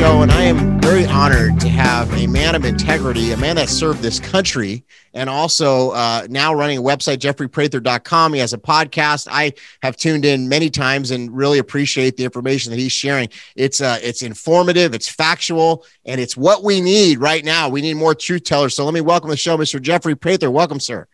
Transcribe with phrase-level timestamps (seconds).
[0.00, 3.68] show, and I am very honored to have a man of integrity, a man that
[3.68, 8.32] served this country, and also uh, now running a website, jeffreyprather.com.
[8.32, 9.28] He has a podcast.
[9.30, 9.52] I
[9.82, 13.28] have tuned in many times and really appreciate the information that he's sharing.
[13.56, 17.68] It's uh, it's informative, it's factual, and it's what we need right now.
[17.68, 18.74] We need more truth tellers.
[18.74, 19.82] So let me welcome the show, Mr.
[19.82, 20.50] Jeffrey Prather.
[20.50, 21.08] Welcome, sir.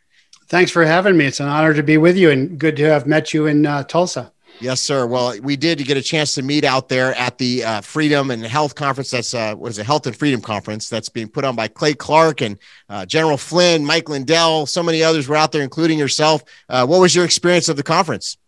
[0.47, 1.25] Thanks for having me.
[1.25, 3.83] It's an honor to be with you, and good to have met you in uh,
[3.83, 4.31] Tulsa.
[4.59, 5.07] Yes, sir.
[5.07, 8.43] Well, we did get a chance to meet out there at the uh, Freedom and
[8.43, 9.11] Health Conference.
[9.11, 9.85] That's uh, what is it?
[9.85, 13.85] Health and Freedom Conference that's being put on by Clay Clark and uh, General Flynn,
[13.85, 14.65] Mike Lindell.
[14.65, 16.43] So many others were out there, including yourself.
[16.71, 18.39] Uh, what was your experience of the conference?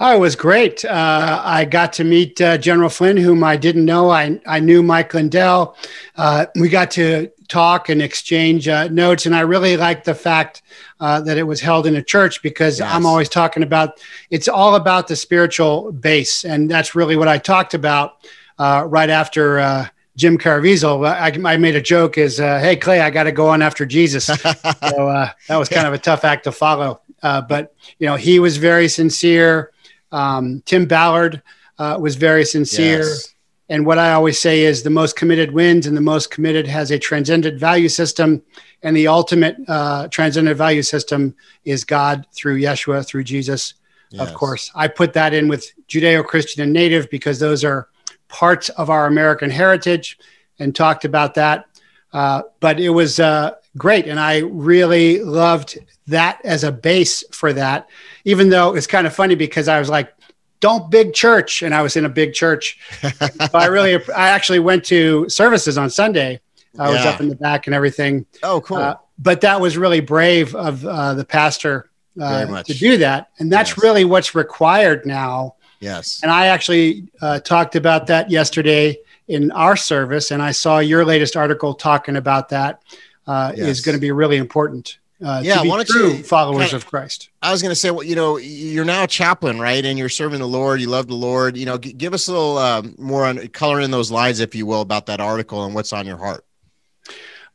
[0.00, 0.84] Oh, it was great.
[0.84, 4.10] Uh, I got to meet uh, General Flynn, whom I didn't know.
[4.10, 5.76] I, I knew Mike Lindell.
[6.16, 9.26] Uh, we got to talk and exchange uh, notes.
[9.26, 10.62] And I really liked the fact
[11.00, 12.88] uh, that it was held in a church because yes.
[12.92, 16.44] I'm always talking about it's all about the spiritual base.
[16.44, 18.24] And that's really what I talked about
[18.58, 19.58] uh, right after.
[19.58, 23.30] Uh, Jim Caviezel, I, I, made a joke is, uh, Hey Clay, I got to
[23.30, 24.26] go on after Jesus.
[24.26, 27.00] so uh, that was kind of a tough act to follow.
[27.22, 29.72] But you know, he was very sincere.
[30.12, 31.42] Um, Tim Ballard
[31.78, 33.00] was very sincere.
[33.00, 33.34] Yes
[33.68, 36.90] and what I always say is the most committed wins, and the most committed has
[36.90, 38.42] a transcendent value system.
[38.82, 43.74] And the ultimate uh, transcendent value system is God through Yeshua, through Jesus,
[44.10, 44.26] yes.
[44.26, 44.70] of course.
[44.74, 47.88] I put that in with Judeo Christian and Native because those are
[48.28, 50.18] parts of our American heritage
[50.58, 51.66] and talked about that.
[52.12, 54.06] Uh, but it was uh, great.
[54.06, 55.78] And I really loved
[56.08, 57.88] that as a base for that,
[58.24, 60.12] even though it's kind of funny because I was like,
[60.60, 62.78] don't big church and i was in a big church.
[63.18, 66.40] So i really i actually went to services on sunday.
[66.78, 66.96] I yeah.
[66.96, 68.26] was up in the back and everything.
[68.42, 68.76] Oh cool.
[68.76, 71.90] Uh, but that was really brave of uh, the pastor
[72.20, 73.30] uh, to do that.
[73.38, 73.78] And that's yes.
[73.78, 75.56] really what's required now.
[75.80, 76.20] Yes.
[76.22, 78.96] And i actually uh, talked about that yesterday
[79.28, 82.82] in our service and i saw your latest article talking about that
[83.26, 83.68] uh, yes.
[83.68, 87.30] is going to be really important uh, yeah, why don't you followers of Christ?
[87.42, 89.84] I was going to say, well, you know, you're now a chaplain, right?
[89.84, 90.80] And you're serving the Lord.
[90.80, 91.56] You love the Lord.
[91.56, 94.54] You know, g- give us a little um, more on color in those lines, if
[94.54, 96.44] you will, about that article and what's on your heart.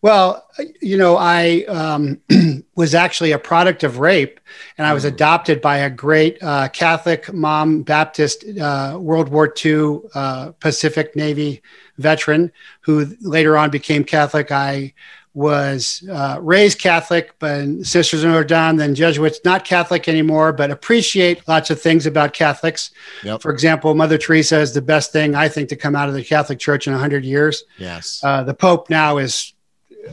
[0.01, 0.45] Well,
[0.81, 2.19] you know, I um,
[2.75, 4.41] was actually a product of rape,
[4.77, 5.07] and I was mm.
[5.07, 11.61] adopted by a great uh, Catholic mom, Baptist, uh, World War II uh, Pacific Navy
[11.97, 12.51] veteran,
[12.81, 14.51] who later on became Catholic.
[14.51, 14.93] I
[15.33, 20.69] was uh, raised Catholic, but Sisters of Notre Dame, then Jesuits, not Catholic anymore, but
[20.69, 22.91] appreciate lots of things about Catholics.
[23.23, 23.41] Yep.
[23.41, 26.23] For example, Mother Teresa is the best thing I think to come out of the
[26.23, 27.63] Catholic Church in 100 years.
[27.77, 28.21] Yes.
[28.23, 29.53] Uh, the Pope now is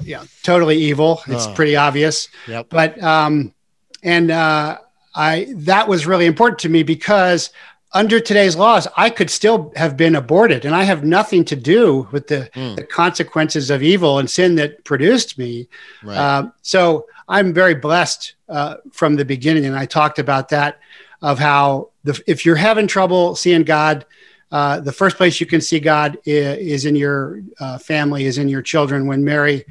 [0.02, 1.20] yeah, totally evil.
[1.26, 1.54] It's oh.
[1.54, 2.28] pretty obvious.
[2.48, 2.68] Yep.
[2.70, 3.52] But, um,
[4.02, 4.78] and uh,
[5.14, 7.50] I, that was really important to me because
[7.92, 12.08] under today's laws, I could still have been aborted, and I have nothing to do
[12.12, 12.76] with the, mm.
[12.76, 15.68] the consequences of evil and sin that produced me.
[16.02, 16.16] Right.
[16.16, 20.78] Uh, so I'm very blessed uh, from the beginning, and I talked about that
[21.22, 24.06] of how the, if you're having trouble seeing God,
[24.52, 28.38] uh, the first place you can see God is, is in your uh, family, is
[28.38, 29.06] in your children.
[29.06, 29.64] When Mary,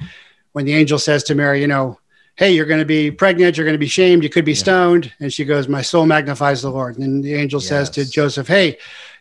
[0.51, 1.99] when the angel says to Mary, you know,
[2.39, 4.59] hey, you're going to be pregnant, you're going to be shamed, you could be yeah.
[4.59, 5.11] stoned.
[5.19, 6.97] And she goes, my soul magnifies the Lord.
[6.97, 7.67] And the angel yes.
[7.67, 8.77] says to Joseph, hey,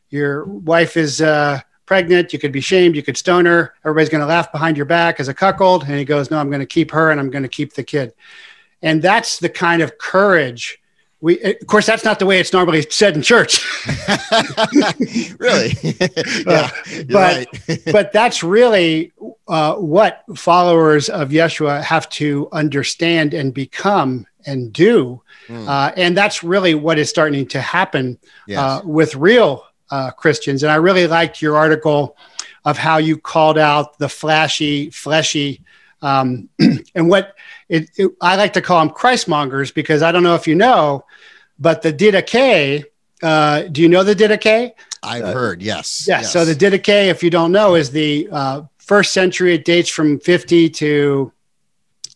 [0.08, 3.74] your wife is uh, pregnant, you could be shamed, you could stone her.
[3.84, 5.82] Everybody's going to laugh behind your back as a cuckold.
[5.82, 7.82] And he goes, no, I'm going to keep her and I'm going to keep the
[7.82, 8.14] kid.
[8.82, 10.80] And that's the kind of courage
[11.20, 13.64] we of course that's not the way it's normally said in church.
[15.38, 15.72] Really?
[16.46, 16.70] Yeah,
[17.10, 17.48] but
[17.92, 19.12] but that's really
[19.46, 25.22] uh, what followers of yeshua have to understand and become and do.
[25.48, 25.66] Mm.
[25.66, 28.58] uh, and that's really what is starting to happen yes.
[28.58, 30.62] uh, with real uh, christians.
[30.62, 32.16] And i really liked your article
[32.64, 35.62] of how you called out the flashy fleshy
[36.02, 36.48] um,
[36.94, 37.34] and what
[37.68, 41.04] it, it, I like to call them Christmongers because I don't know if you know,
[41.58, 42.84] but the Didache,
[43.22, 44.72] uh, do you know the Didache?
[45.02, 46.06] I've uh, heard, yes.
[46.08, 46.32] Yeah, yes.
[46.32, 49.54] So the Didache, if you don't know, is the uh, first century.
[49.54, 51.32] It dates from 50 to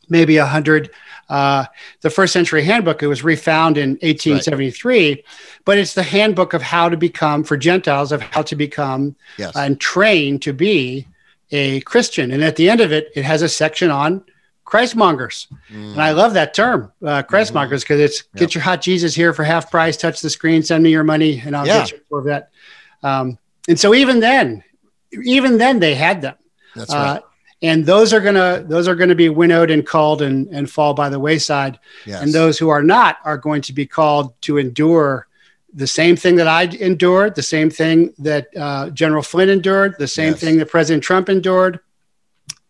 [0.08, 0.90] maybe 100.
[1.28, 1.64] Uh,
[2.02, 5.24] the first century handbook, it was refound in 1873, right.
[5.64, 9.56] but it's the handbook of how to become, for Gentiles, of how to become yes.
[9.56, 11.06] and train to be
[11.52, 12.32] a Christian.
[12.32, 14.24] And at the end of it, it has a section on
[14.66, 15.48] Christmongers.
[15.70, 15.92] Mm.
[15.92, 18.04] And I love that term, uh, Christmongers, because mm-hmm.
[18.04, 18.40] it's yep.
[18.40, 21.42] get your hot Jesus here for half price, touch the screen, send me your money,
[21.44, 21.80] and I'll yeah.
[21.80, 22.50] get you a Corvette.
[23.02, 23.38] Um,
[23.68, 24.64] and so even then,
[25.24, 26.36] even then they had them.
[26.74, 27.18] That's right.
[27.18, 27.20] Uh,
[27.60, 31.08] and those are gonna those are gonna be winnowed and called and, and fall by
[31.08, 31.78] the wayside.
[32.06, 32.22] Yes.
[32.22, 35.28] And those who are not are going to be called to endure
[35.72, 40.06] the same thing that I endured, the same thing that uh, General Flynn endured, the
[40.06, 40.40] same yes.
[40.40, 41.80] thing that President Trump endured,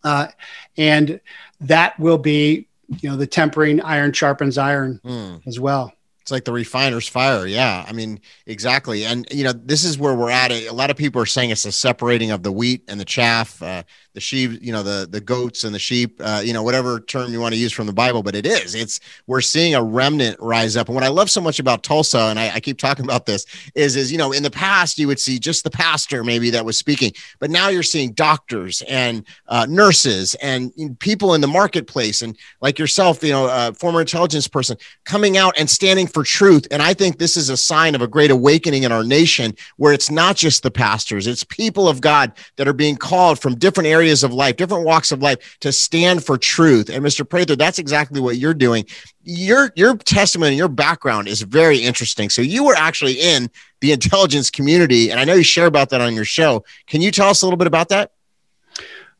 [0.05, 0.29] uh,
[0.77, 1.21] and
[1.61, 2.69] that will be,
[3.01, 5.47] you know, the tempering iron sharpens iron mm.
[5.47, 5.93] as well.
[6.23, 7.47] It's like the refiner's fire.
[7.47, 7.85] Yeah.
[7.87, 9.05] I mean, exactly.
[9.05, 10.51] And, you know, this is where we're at.
[10.51, 13.61] A lot of people are saying it's a separating of the wheat and the chaff.
[13.63, 13.83] Uh,
[14.15, 17.33] the sheep, you know, the the goats and the sheep, uh, you know, whatever term
[17.33, 18.75] you want to use from the Bible, but it is.
[18.75, 20.89] It's we're seeing a remnant rise up.
[20.89, 23.47] And what I love so much about Tulsa, and I, I keep talking about this,
[23.75, 26.65] is is you know, in the past you would see just the pastor maybe that
[26.65, 32.21] was speaking, but now you're seeing doctors and uh, nurses and people in the marketplace,
[32.21, 36.67] and like yourself, you know, uh, former intelligence person coming out and standing for truth.
[36.71, 39.93] And I think this is a sign of a great awakening in our nation, where
[39.93, 43.89] it's not just the pastors, it's people of God that are being called from different
[43.89, 46.89] areas of life, different walks of life to stand for truth.
[46.89, 47.29] And Mr.
[47.29, 48.85] Prather, that's exactly what you're doing.
[49.25, 52.29] Your your testimony, your background is very interesting.
[52.31, 53.51] So you were actually in
[53.81, 56.65] the intelligence community, and I know you share about that on your show.
[56.87, 58.13] Can you tell us a little bit about that?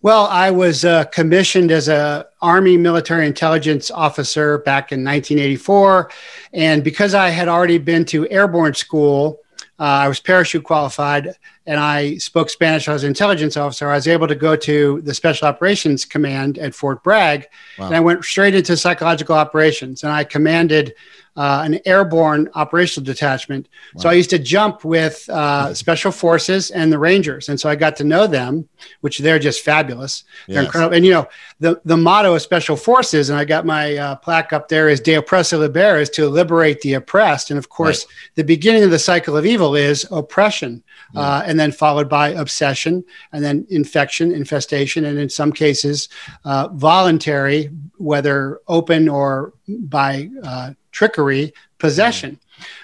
[0.03, 6.11] Well, I was uh, commissioned as a Army military intelligence officer back in 1984,
[6.53, 9.39] and because I had already been to airborne school,
[9.79, 11.35] uh, I was parachute qualified
[11.67, 12.89] and I spoke Spanish.
[12.89, 13.89] I was an intelligence officer.
[13.89, 17.47] I was able to go to the Special Operations Command at Fort Bragg,
[17.79, 17.87] wow.
[17.87, 20.03] and I went straight into psychological operations.
[20.03, 20.95] And I commanded
[21.37, 23.69] uh, an airborne operational detachment.
[23.95, 24.03] Wow.
[24.03, 27.77] So I used to jump with uh, special forces and the Rangers, and so I
[27.77, 28.69] got to know them,
[29.01, 30.25] which they're just fabulous.
[30.47, 30.95] They're incredible.
[30.95, 31.29] And you know,
[31.61, 35.01] the the motto of special forces, and I got my uh, plaque up there is
[35.01, 37.51] "De oppressa libera," is to liberate the oppressed.
[37.51, 38.15] And of course, right.
[38.35, 40.83] the beginning of the cycle of evil is oppression,
[41.17, 46.09] uh, and then followed by obsession, and then infection, infestation, and in some cases,
[46.45, 52.39] uh, voluntary, whether open or by uh, trickery, possession.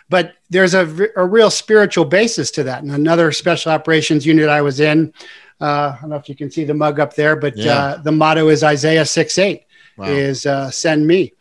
[0.08, 2.82] But there's a, a real spiritual basis to that.
[2.82, 5.12] And another special operations unit I was in,
[5.60, 7.72] uh, I don't know if you can see the mug up there, but yeah.
[7.72, 9.64] uh, the motto is Isaiah 6 8
[9.96, 10.06] wow.
[10.06, 11.32] is uh, send me.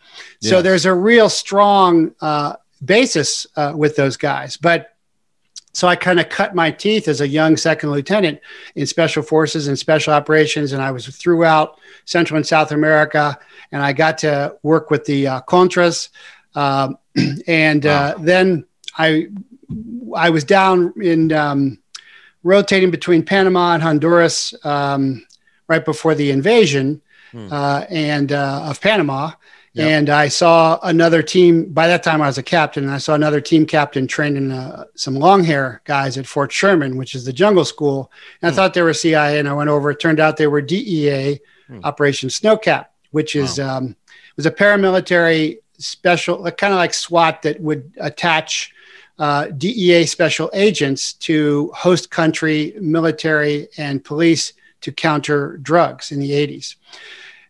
[0.41, 0.49] Yeah.
[0.49, 4.57] So there's a real strong uh, basis uh, with those guys.
[4.57, 4.93] But
[5.73, 8.39] so I kind of cut my teeth as a young second lieutenant
[8.73, 10.73] in special forces and special operations.
[10.73, 13.37] And I was throughout Central and South America.
[13.71, 16.09] And I got to work with the uh, Contras,
[16.57, 16.97] um,
[17.47, 18.65] and uh, then
[18.97, 19.27] I
[20.15, 21.79] I was down in um,
[22.43, 25.25] rotating between Panama and Honduras um,
[25.67, 27.01] right before the invasion
[27.31, 27.47] hmm.
[27.51, 29.31] uh, and uh, of Panama.
[29.73, 29.87] Yep.
[29.87, 31.71] And I saw another team.
[31.71, 34.85] By that time, I was a captain, and I saw another team captain training uh,
[34.95, 38.11] some long hair guys at Fort Sherman, which is the jungle school.
[38.41, 38.55] And I hmm.
[38.55, 39.91] thought they were CIA, and I went over.
[39.91, 41.81] It turned out they were DEA, hmm.
[41.83, 43.77] Operation Snowcap, which is wow.
[43.77, 43.95] um,
[44.35, 48.73] was a paramilitary special, kind of like SWAT that would attach
[49.19, 56.31] uh, DEA special agents to host country military and police to counter drugs in the
[56.31, 56.75] 80s.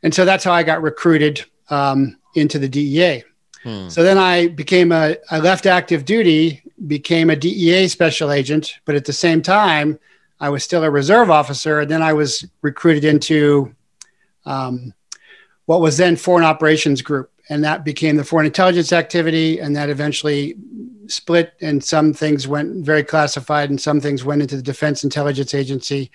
[0.04, 3.24] And so that's how I got recruited um, into the DEA.
[3.64, 3.90] Hmm.
[3.90, 8.96] So then I became a, I left active duty, became a DEA special agent, but
[8.96, 10.00] at the same time,
[10.40, 11.82] I was still a reserve officer.
[11.82, 13.76] And then I was recruited into
[14.46, 14.94] um,
[15.66, 19.90] what was then Foreign Operations Group and that became the foreign intelligence activity and that
[19.90, 20.56] eventually
[21.08, 25.54] split and some things went very classified and some things went into the defense intelligence
[25.54, 26.12] agency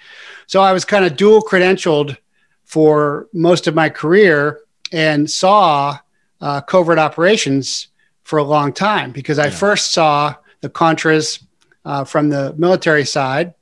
[0.46, 2.16] so i was kind of dual credentialed
[2.64, 4.60] for most of my career
[4.92, 5.98] and saw
[6.40, 7.88] uh, covert operations
[8.22, 9.50] for a long time because i yeah.
[9.50, 11.42] first saw the contras
[11.84, 13.54] uh, from the military side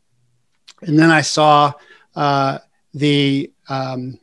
[0.83, 1.73] and then i saw
[2.17, 2.59] uh,
[2.93, 4.19] the um,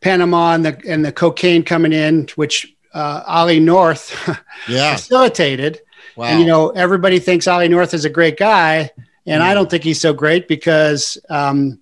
[0.00, 4.16] Panama and the and the cocaine coming in, which uh, Ollie North
[4.68, 4.94] yeah.
[4.94, 5.80] facilitated.
[6.16, 6.26] Wow.
[6.26, 8.90] And you know, everybody thinks Ollie North is a great guy,
[9.26, 9.46] and mm.
[9.46, 11.80] I don't think he's so great because um,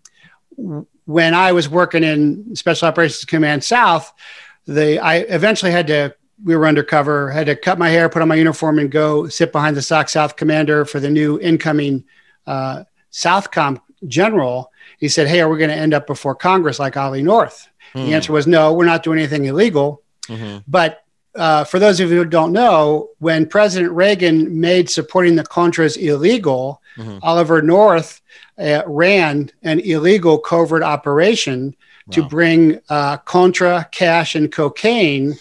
[1.06, 4.12] when I was working in Special Operations Command South,
[4.66, 6.14] the I eventually had to.
[6.44, 7.30] We were undercover.
[7.30, 10.10] Had to cut my hair, put on my uniform, and go sit behind the SOC
[10.10, 12.04] South commander for the new incoming
[12.46, 14.70] uh, Southcom general.
[14.98, 18.06] He said, "Hey, are we going to end up before Congress like Ollie North?" The
[18.06, 18.12] hmm.
[18.12, 20.02] answer was no, we're not doing anything illegal.
[20.28, 20.58] Mm-hmm.
[20.68, 21.02] But
[21.34, 25.96] uh, for those of you who don't know, when President Reagan made supporting the Contras
[25.96, 27.18] illegal, mm-hmm.
[27.22, 28.20] Oliver North
[28.58, 31.76] uh, ran an illegal covert operation
[32.06, 32.12] wow.
[32.12, 35.36] to bring uh, Contra, cash, and cocaine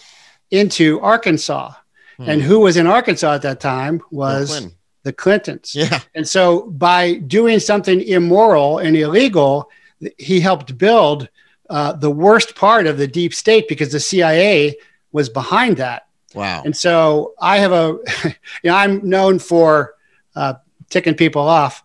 [0.50, 1.72] into Arkansas.
[2.18, 2.28] Mm.
[2.28, 4.68] And who was in Arkansas at that time was
[5.02, 5.74] the Clintons.
[5.74, 6.00] Yeah.
[6.14, 9.70] And so by doing something immoral and illegal,
[10.18, 11.28] he helped build
[11.70, 14.76] uh, the worst part of the deep state because the CIA
[15.12, 16.06] was behind that.
[16.34, 16.62] Wow.
[16.64, 19.94] And so I have a, you know, I'm known for
[20.34, 20.54] uh,
[20.90, 21.82] ticking people off.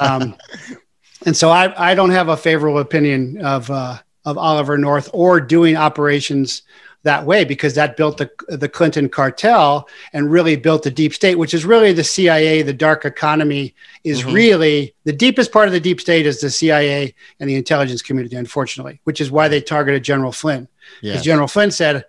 [0.00, 0.36] Um,
[1.26, 5.40] and so I, I don't have a favorable opinion of, uh, of Oliver North or
[5.40, 6.62] doing operations
[7.02, 11.36] that way because that built the, the Clinton cartel and really built the deep state,
[11.36, 14.32] which is really the CIA, the dark economy is mm-hmm.
[14.32, 18.36] really the deepest part of the deep state is the CIA and the intelligence community,
[18.36, 20.68] unfortunately, which is why they targeted General Flynn.
[21.00, 21.24] Because yes.
[21.24, 22.04] General Flynn said,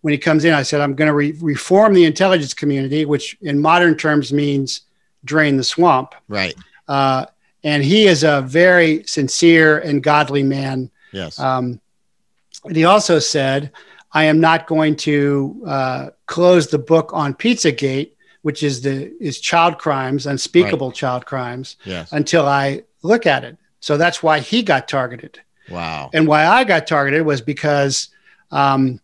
[0.00, 3.36] when he comes in, I said, I'm going to re- reform the intelligence community, which
[3.42, 4.82] in modern terms means
[5.24, 6.14] drain the swamp.
[6.28, 6.54] Right.
[6.88, 7.26] Uh,
[7.62, 10.90] and he is a very sincere and godly man.
[11.12, 11.38] Yes.
[11.38, 11.80] Um,
[12.64, 13.70] and he also said,
[14.12, 18.12] I am not going to uh, close the book on Pizzagate,
[18.42, 20.96] which is the is child crimes, unspeakable right.
[20.96, 22.12] child crimes, yes.
[22.12, 23.56] until I look at it.
[23.80, 25.40] So that's why he got targeted.
[25.70, 26.10] Wow.
[26.12, 28.08] And why I got targeted was because
[28.50, 29.00] um,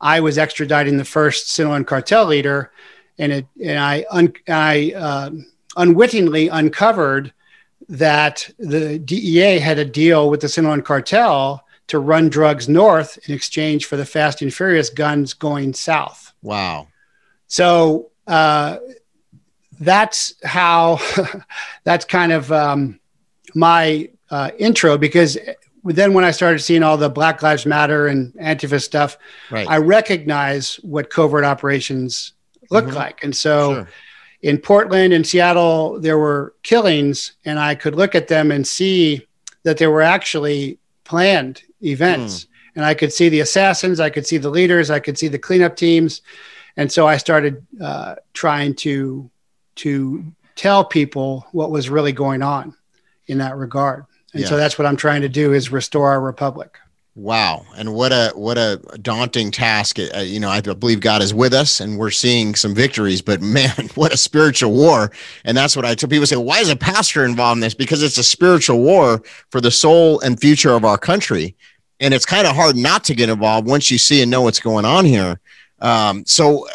[0.00, 2.72] I was extraditing the first Sinaloan cartel leader,
[3.18, 5.30] and it and I un, I uh,
[5.76, 7.32] unwittingly uncovered
[7.88, 13.34] that the DEA had a deal with the Sinaloan cartel to run drugs north in
[13.34, 16.32] exchange for the Fast and Furious guns going south.
[16.40, 16.86] Wow.
[17.48, 18.76] So uh,
[19.80, 21.00] that's how,
[21.84, 23.00] that's kind of um,
[23.56, 25.36] my uh, intro because
[25.82, 29.18] then when I started seeing all the Black Lives Matter and Antifa stuff,
[29.50, 29.68] right.
[29.68, 32.34] I recognize what covert operations
[32.70, 32.94] look mm-hmm.
[32.94, 33.24] like.
[33.24, 33.88] And so sure.
[34.42, 39.26] in Portland and Seattle, there were killings, and I could look at them and see
[39.64, 42.44] that they were actually planned events.
[42.44, 42.46] Mm.
[42.76, 45.38] And I could see the assassins, I could see the leaders, I could see the
[45.38, 46.22] cleanup teams.
[46.76, 49.30] And so I started uh, trying to
[49.76, 50.24] to
[50.56, 52.74] tell people what was really going on
[53.26, 54.04] in that regard.
[54.32, 56.78] And so that's what I'm trying to do is restore our republic.
[57.16, 59.98] Wow, and what a what a daunting task!
[59.98, 63.20] Uh, you know, I believe God is with us, and we're seeing some victories.
[63.20, 65.10] But man, what a spiritual war!
[65.44, 66.26] And that's what I tell people.
[66.26, 67.74] Say, why is a pastor involved in this?
[67.74, 71.56] Because it's a spiritual war for the soul and future of our country
[72.00, 74.60] and it's kind of hard not to get involved once you see and know what's
[74.60, 75.38] going on here.
[75.80, 76.70] Um, so uh,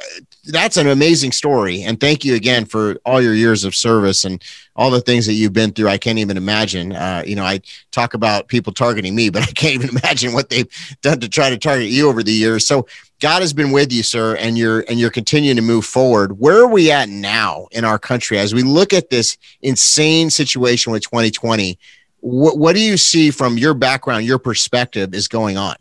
[0.45, 4.43] that's an amazing story, and thank you again for all your years of service and
[4.75, 5.89] all the things that you've been through.
[5.89, 6.93] I can't even imagine.
[6.93, 7.61] Uh, you know, I
[7.91, 10.67] talk about people targeting me, but I can't even imagine what they've
[11.01, 12.65] done to try to target you over the years.
[12.65, 12.87] So
[13.19, 16.39] God has been with you, sir, and you're and you're continuing to move forward.
[16.39, 20.91] Where are we at now in our country as we look at this insane situation
[20.91, 21.77] with 2020?
[22.25, 25.75] what, what do you see from your background, your perspective is going on?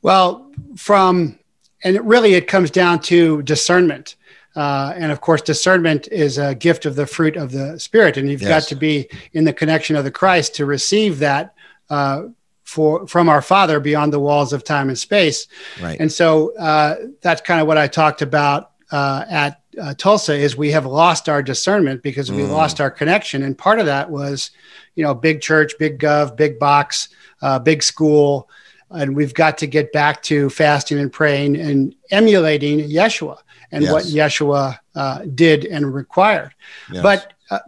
[0.00, 1.38] Well, from,
[1.84, 4.16] and it really, it comes down to discernment.
[4.54, 8.30] Uh, and of course, discernment is a gift of the fruit of the Spirit, and
[8.30, 8.64] you've yes.
[8.64, 11.54] got to be in the connection of the Christ to receive that
[11.88, 12.24] uh,
[12.64, 15.46] for from our Father beyond the walls of time and space.
[15.80, 15.98] Right.
[15.98, 20.34] And so uh, that's kind of what I talked about uh, at uh, Tulsa.
[20.34, 22.50] Is we have lost our discernment because we mm.
[22.50, 24.50] lost our connection, and part of that was
[24.94, 27.08] you know, big church, big gov, big box,
[27.40, 28.48] uh, big school.
[28.92, 33.38] And we've got to get back to fasting and praying and emulating Yeshua
[33.70, 33.92] and yes.
[33.92, 36.54] what Yeshua uh, did and required.
[36.90, 37.02] Yes.
[37.02, 37.58] But uh,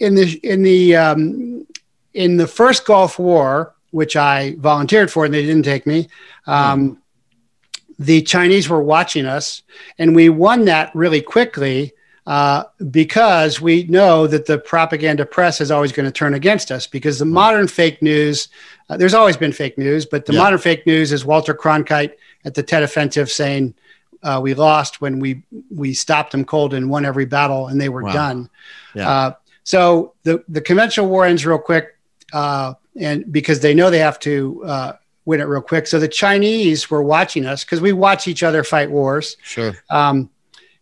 [0.00, 1.66] in the in the um,
[2.14, 6.08] in the first Gulf War, which I volunteered for, and they didn't take me.
[6.46, 6.96] Um, mm.
[7.98, 9.62] The Chinese were watching us,
[9.98, 11.92] and we won that really quickly
[12.30, 16.86] uh, because we know that the propaganda press is always going to turn against us
[16.86, 18.46] because the modern fake news,
[18.88, 20.38] uh, there's always been fake news, but the yeah.
[20.38, 22.12] modern fake news is Walter Cronkite
[22.44, 23.74] at the Tet Offensive saying,
[24.22, 25.42] uh, we lost when we
[25.74, 28.12] we stopped them cold and won every battle and they were wow.
[28.12, 28.50] done.
[28.94, 29.10] Yeah.
[29.10, 29.34] Uh,
[29.64, 31.98] so the the conventional war ends real quick,
[32.32, 34.92] uh, and because they know they have to uh,
[35.24, 35.88] win it real quick.
[35.88, 39.36] So the Chinese were watching us because we watch each other fight wars.
[39.42, 39.72] Sure.
[39.90, 40.30] Um,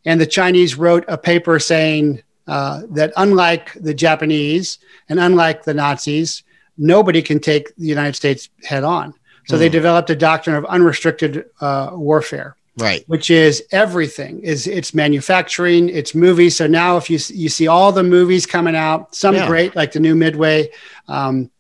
[0.04, 4.78] and the Chinese wrote a paper saying uh, that unlike the Japanese
[5.08, 6.42] and unlike the Nazis,
[6.78, 9.12] nobody can take the United States head on.
[9.46, 9.58] So mm.
[9.58, 9.72] they hmm.
[9.72, 12.56] developed a doctrine of unrestricted uh, warfare.
[12.78, 13.02] Right.
[13.08, 14.40] Which is everything.
[14.40, 16.56] Is it's manufacturing, it's movies.
[16.56, 19.48] So now if you you see all the movies coming out, some yeah.
[19.48, 20.70] great like the new Midway,
[21.08, 21.50] um,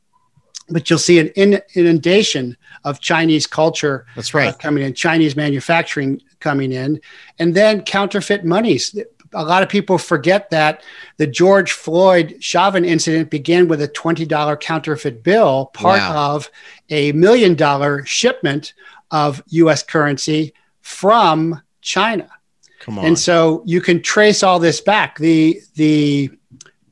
[0.68, 2.56] but you'll see an in, inundation
[2.88, 4.06] of Chinese culture.
[4.16, 4.54] That's right.
[4.54, 7.00] Uh, coming in, Chinese manufacturing coming in,
[7.38, 8.98] and then counterfeit monies.
[9.34, 10.82] A lot of people forget that
[11.18, 16.34] the George Floyd Chauvin incident began with a $20 counterfeit bill, part wow.
[16.34, 16.50] of
[16.88, 18.72] a million dollar shipment
[19.10, 22.28] of US currency from China.
[22.80, 23.04] Come on.
[23.04, 25.18] And so you can trace all this back.
[25.18, 26.30] The the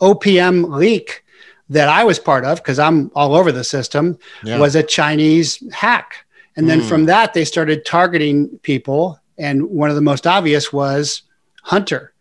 [0.00, 1.24] OPM leak
[1.68, 4.58] that I was part of, because I'm all over the system, yeah.
[4.58, 6.26] was a Chinese hack.
[6.56, 6.88] And then mm.
[6.88, 11.22] from that, they started targeting people and one of the most obvious was
[11.62, 12.12] Hunter,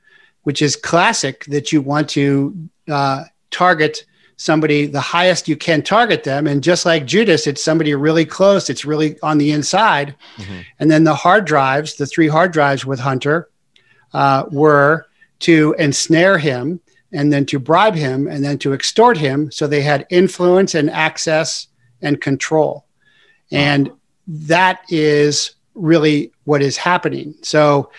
[0.44, 4.06] which is classic that you want to uh, target
[4.38, 6.46] somebody the highest you can target them.
[6.46, 10.16] And just like Judas, it's somebody really close, it's really on the inside.
[10.38, 10.60] Mm-hmm.
[10.80, 13.50] And then the hard drives, the three hard drives with Hunter,
[14.14, 15.08] uh, were
[15.40, 16.82] to ensnare him
[17.16, 19.52] and then to bribe him and then to extort him.
[19.52, 21.68] So they had influence and access
[22.02, 22.86] and control.
[23.52, 23.60] Wow.
[23.60, 23.92] And
[24.28, 27.36] that is really what is happening.
[27.42, 27.92] So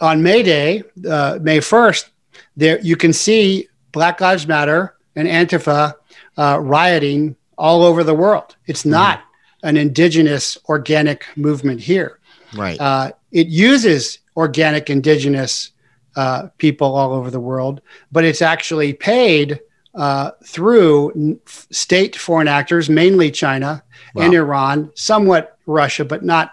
[0.00, 2.10] on May Day, uh, May 1st,
[2.56, 5.94] there you can see Black Lives Matter and Antifa
[6.36, 8.56] uh, rioting all over the world.
[8.66, 8.90] It's mm-hmm.
[8.90, 9.68] not mm-hmm.
[9.68, 12.18] an indigenous organic movement here.
[12.54, 12.80] Right.
[12.80, 15.72] Uh, it uses organic indigenous
[16.16, 19.60] uh, people all over the world, but it's actually paid
[19.94, 23.82] uh, through state foreign actors, mainly China
[24.14, 24.24] wow.
[24.24, 26.52] and Iran, somewhat Russia, but not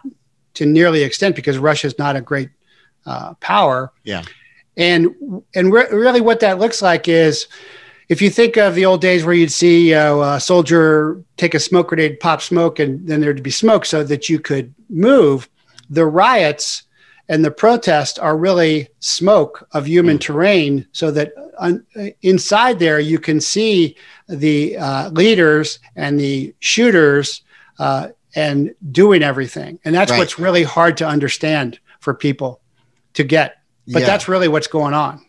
[0.55, 2.49] to nearly extent because Russia is not a great
[3.05, 3.91] uh, power.
[4.03, 4.23] Yeah.
[4.75, 7.47] And and re- really, what that looks like is
[8.09, 11.59] if you think of the old days where you'd see uh, a soldier take a
[11.59, 15.49] smoke grenade, pop smoke, and then there'd be smoke so that you could move,
[15.89, 16.83] the riots
[17.29, 20.22] and the protests are really smoke of human mm.
[20.22, 21.86] terrain so that un-
[22.22, 23.96] inside there you can see
[24.27, 27.41] the uh, leaders and the shooters
[27.79, 29.79] uh, and doing everything.
[29.84, 30.19] And that's right.
[30.19, 32.62] what's really hard to understand for people
[33.13, 33.57] to get.
[33.88, 34.05] But yeah.
[34.05, 35.25] that's really what's going on.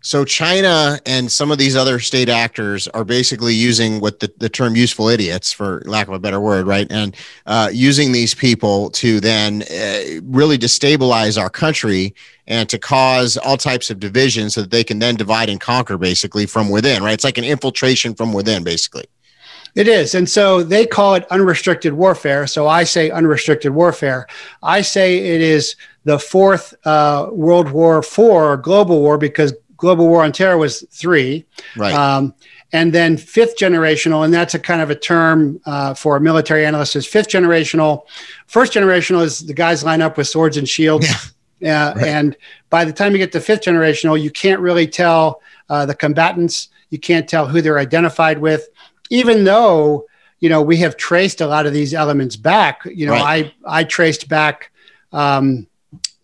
[0.00, 4.48] So China and some of these other state actors are basically using what the, the
[4.48, 6.86] term useful idiots, for lack of a better word, right?
[6.90, 12.14] And uh, using these people to then uh, really destabilize our country
[12.46, 15.98] and to cause all types of division so that they can then divide and conquer
[15.98, 17.14] basically from within, right?
[17.14, 19.04] It's like an infiltration from within, basically.
[19.74, 20.14] It is.
[20.14, 22.46] And so they call it unrestricted warfare.
[22.46, 24.26] So I say unrestricted warfare.
[24.62, 30.08] I say it is the fourth uh, World War IV or global war because global
[30.08, 31.46] war on terror was three.
[31.76, 31.94] Right.
[31.94, 32.34] Um,
[32.72, 36.96] and then fifth generational, and that's a kind of a term uh, for military analysts
[36.96, 38.02] is fifth generational.
[38.46, 41.08] First generational is the guys line up with swords and shields.
[41.60, 41.86] Yeah.
[41.86, 42.04] Uh, right.
[42.06, 42.36] And
[42.68, 46.68] by the time you get to fifth generational, you can't really tell uh, the combatants.
[46.90, 48.68] You can't tell who they're identified with,
[49.08, 50.06] even though
[50.40, 52.82] you know we have traced a lot of these elements back.
[52.84, 53.54] You know, right.
[53.66, 54.72] I I traced back
[55.12, 55.66] um,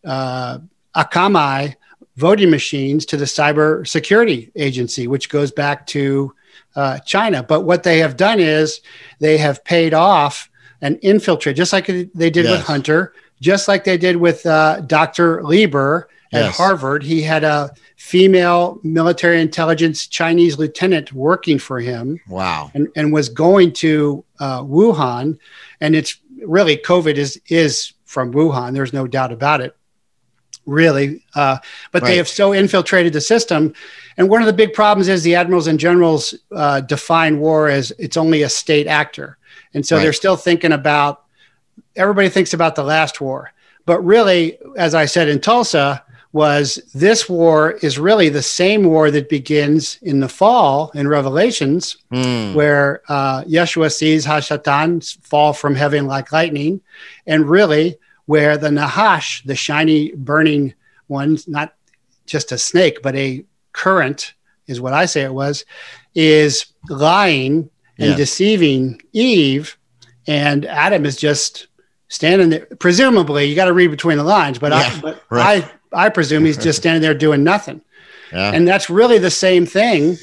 [0.04, 0.58] uh,
[0.94, 1.76] Akamai
[2.16, 6.34] voting machines to the Cyber Security Agency, which goes back to
[6.76, 7.42] uh, China.
[7.42, 8.80] But what they have done is
[9.18, 10.50] they have paid off
[10.80, 12.50] and infiltrate, just like they did yes.
[12.50, 15.42] with Hunter, just like they did with uh, Dr.
[15.42, 16.56] Lieber at yes.
[16.56, 17.02] Harvard.
[17.02, 22.20] He had a female military intelligence Chinese lieutenant working for him.
[22.28, 22.70] Wow.
[22.74, 25.38] And, and was going to uh, Wuhan.
[25.80, 28.74] And it's really COVID is is from Wuhan.
[28.74, 29.76] There's no doubt about it
[30.66, 31.22] really.
[31.34, 31.58] Uh,
[31.92, 32.08] but right.
[32.08, 33.74] they have so infiltrated the system.
[34.16, 37.92] And one of the big problems is the admirals and generals uh, define war as
[37.98, 39.38] it's only a state actor.
[39.74, 40.02] And so right.
[40.02, 41.24] they're still thinking about,
[41.96, 43.52] everybody thinks about the last war.
[43.86, 49.08] But really, as I said in Tulsa, was this war is really the same war
[49.08, 52.52] that begins in the fall in Revelations, mm.
[52.54, 56.80] where uh, Yeshua sees Hashatan fall from heaven like lightning.
[57.24, 60.74] And really, where the Nahash, the shiny burning
[61.06, 61.74] one, not
[62.26, 64.34] just a snake, but a current
[64.66, 65.64] is what I say it was,
[66.14, 68.16] is lying and yeah.
[68.16, 69.76] deceiving Eve.
[70.26, 71.66] And Adam is just
[72.08, 72.66] standing there.
[72.78, 75.64] Presumably, you got to read between the lines, but, yeah, I, but right.
[75.92, 77.82] I, I presume he's just standing there doing nothing.
[78.32, 78.52] Yeah.
[78.52, 80.16] And that's really the same thing.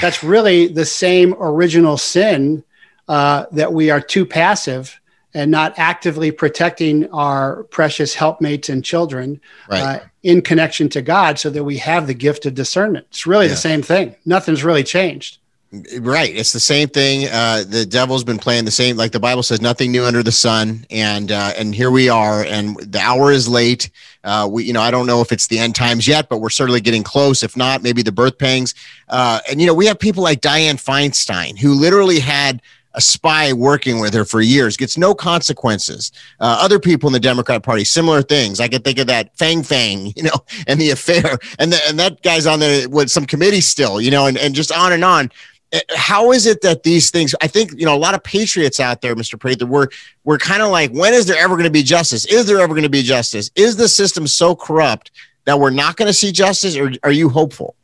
[0.00, 2.64] That's really the same original sin
[3.06, 4.98] uh, that we are too passive
[5.34, 9.82] and not actively protecting our precious helpmates and children right.
[9.82, 13.06] uh, in connection to God so that we have the gift of discernment.
[13.10, 13.52] It's really yeah.
[13.52, 14.14] the same thing.
[14.24, 15.38] Nothing's really changed.
[15.98, 16.32] Right.
[16.32, 17.26] It's the same thing.
[17.28, 20.30] Uh, the devil's been playing the same, like the Bible says, nothing new under the
[20.30, 20.86] sun.
[20.88, 23.90] And, uh, and here we are, and the hour is late.
[24.22, 26.48] Uh, we, you know, I don't know if it's the end times yet, but we're
[26.50, 27.42] certainly getting close.
[27.42, 28.72] If not, maybe the birth pangs.
[29.08, 32.62] Uh, and, you know, we have people like Dianne Feinstein who literally had
[32.94, 36.12] a spy working with her for years, gets no consequences.
[36.40, 38.60] Uh, other people in the Democrat Party, similar things.
[38.60, 41.98] I can think of that Fang Fang, you know, and the affair, and the, and
[41.98, 45.04] that guy's on there with some committee still, you know, and, and just on and
[45.04, 45.30] on.
[45.72, 47.34] Uh, how is it that these things?
[47.40, 49.38] I think you know a lot of patriots out there, Mr.
[49.38, 49.66] Prather.
[49.66, 49.88] We're
[50.22, 52.24] we're kind of like, when is there ever going to be justice?
[52.26, 53.50] Is there ever going to be justice?
[53.56, 55.10] Is the system so corrupt
[55.46, 57.74] that we're not going to see justice, or are you hopeful?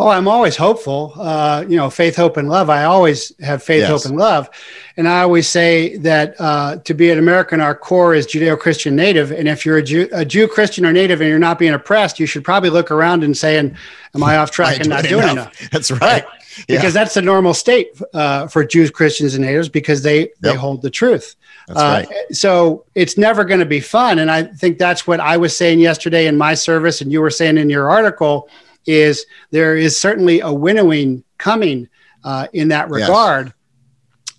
[0.00, 1.12] Oh, I'm always hopeful.
[1.16, 2.70] Uh, you know, faith, hope, and love.
[2.70, 3.90] I always have faith, yes.
[3.90, 4.48] hope, and love.
[4.96, 8.94] And I always say that uh, to be an American, our core is Judeo Christian
[8.94, 9.32] native.
[9.32, 12.20] And if you're a Jew, a Jew, Christian, or native and you're not being oppressed,
[12.20, 13.76] you should probably look around and saying,
[14.14, 15.32] Am I off track and not doing enough?
[15.32, 15.70] enough?
[15.72, 16.00] That's right.
[16.00, 16.24] right.
[16.68, 16.78] Yeah.
[16.78, 20.30] Because that's the normal state uh, for Jews, Christians, and natives because they, yep.
[20.40, 21.36] they hold the truth.
[21.68, 22.34] That's uh, right.
[22.34, 24.18] So it's never going to be fun.
[24.18, 27.30] And I think that's what I was saying yesterday in my service, and you were
[27.30, 28.48] saying in your article
[28.88, 31.88] is there is certainly a winnowing coming
[32.24, 33.46] uh, in that regard.
[33.46, 33.54] Yes.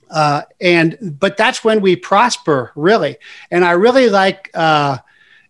[0.09, 3.15] Uh, and but that's when we prosper really
[3.51, 4.97] and i really like uh,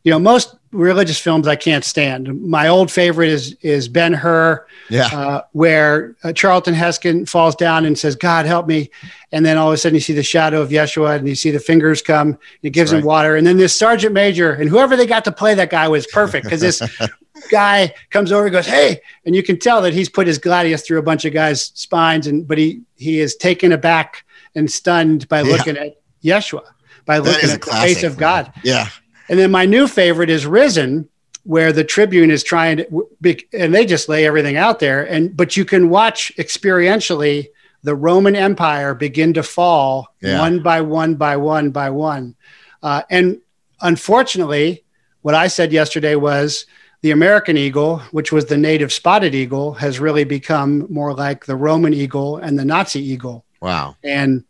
[0.04, 4.65] you know most religious films i can't stand my old favorite is is ben hur
[4.89, 8.89] yeah uh, where uh, charlton heston falls down and says god help me
[9.32, 11.51] and then all of a sudden you see the shadow of yeshua and you see
[11.51, 12.99] the fingers come and it gives right.
[12.99, 15.88] him water and then this sergeant major and whoever they got to play that guy
[15.88, 16.82] was perfect because this
[17.49, 20.86] guy comes over and goes, "Hey," and you can tell that he's put his gladius
[20.86, 25.27] through a bunch of guys' spines, and but he he is taken aback and stunned
[25.29, 25.51] by yeah.
[25.51, 26.63] looking at Yeshua,
[27.05, 28.51] by looking at the face of God.
[28.63, 28.89] Yeah.
[29.30, 31.08] And then my new favorite is Risen,
[31.44, 33.08] where the Tribune is trying to,
[33.54, 35.04] and they just lay everything out there.
[35.04, 37.48] And but you can watch experientially
[37.84, 40.39] the Roman Empire begin to fall yeah.
[40.39, 42.36] one by one by one by one.
[42.84, 43.39] Uh, and
[43.82, 44.84] unfortunately,
[45.22, 46.65] what I said yesterday was
[47.02, 51.56] the American eagle, which was the native spotted eagle, has really become more like the
[51.56, 53.46] Roman eagle and the Nazi eagle.
[53.62, 53.96] Wow.
[54.04, 54.44] And,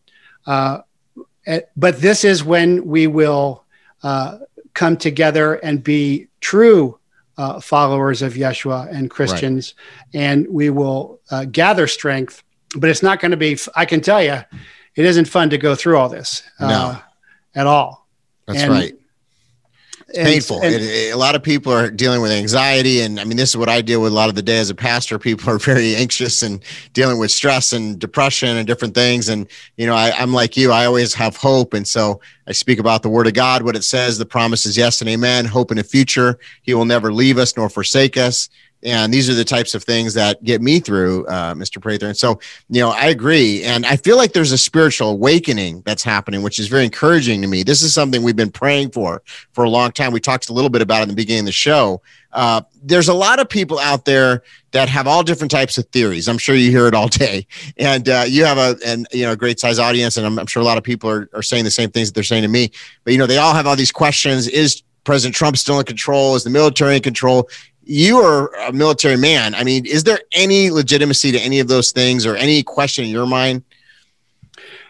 [0.48, 0.80] uh,
[1.46, 3.64] eh, but this is when we will
[4.02, 4.40] uh,
[4.80, 6.98] come together and be true
[7.38, 9.76] uh, followers of Yeshua and Christians,
[10.14, 10.22] right.
[10.22, 12.44] and we will uh, gather strength.
[12.78, 14.40] But it's not going to be, I can tell you,
[14.96, 16.68] it isn't fun to go through all this no.
[16.68, 17.00] Uh,
[17.56, 18.08] at all.
[18.48, 18.94] That's and, right
[20.10, 20.62] it's and, painful.
[20.64, 23.50] And, it, it, a lot of people are dealing with anxiety, and I mean, this
[23.50, 25.20] is what I deal with a lot of the day as a pastor.
[25.30, 29.30] People are very anxious and dealing with stress and depression and different things.
[29.30, 30.72] And you know, I, I'm like you.
[30.72, 33.84] I always have hope, and so I speak about the Word of God, what it
[33.84, 34.18] says.
[34.18, 35.46] The promise is yes and amen.
[35.46, 36.40] Hope in the future.
[36.64, 38.50] He will never leave us nor forsake us
[38.84, 42.08] and these are the types of things that get me through uh, mr prather.
[42.08, 42.40] And so
[42.70, 43.64] you know i agree.
[43.64, 47.48] And i feel like there's a spiritual awakening that's happening which is very encouraging to
[47.48, 47.64] me.
[47.64, 49.22] This is something we've been praying for
[49.54, 50.12] for a long time.
[50.12, 52.02] We talked a little bit about it in the beginning of the show.
[52.32, 56.28] Uh, there's a lot of people out there that have all different types of theories.
[56.28, 57.48] I'm sure you hear it all day.
[57.78, 60.46] And uh, you have a and you know a great size audience and I'm, I'm
[60.46, 62.48] sure a lot of people are, are saying the same things that they're saying to
[62.48, 62.72] me.
[63.04, 64.48] But you know they all have all these questions.
[64.48, 66.36] Is President Trump still in control?
[66.36, 67.50] Is the military in control?
[67.90, 69.56] You are a military man.
[69.56, 73.10] I mean, is there any legitimacy to any of those things or any question in
[73.10, 73.64] your mind?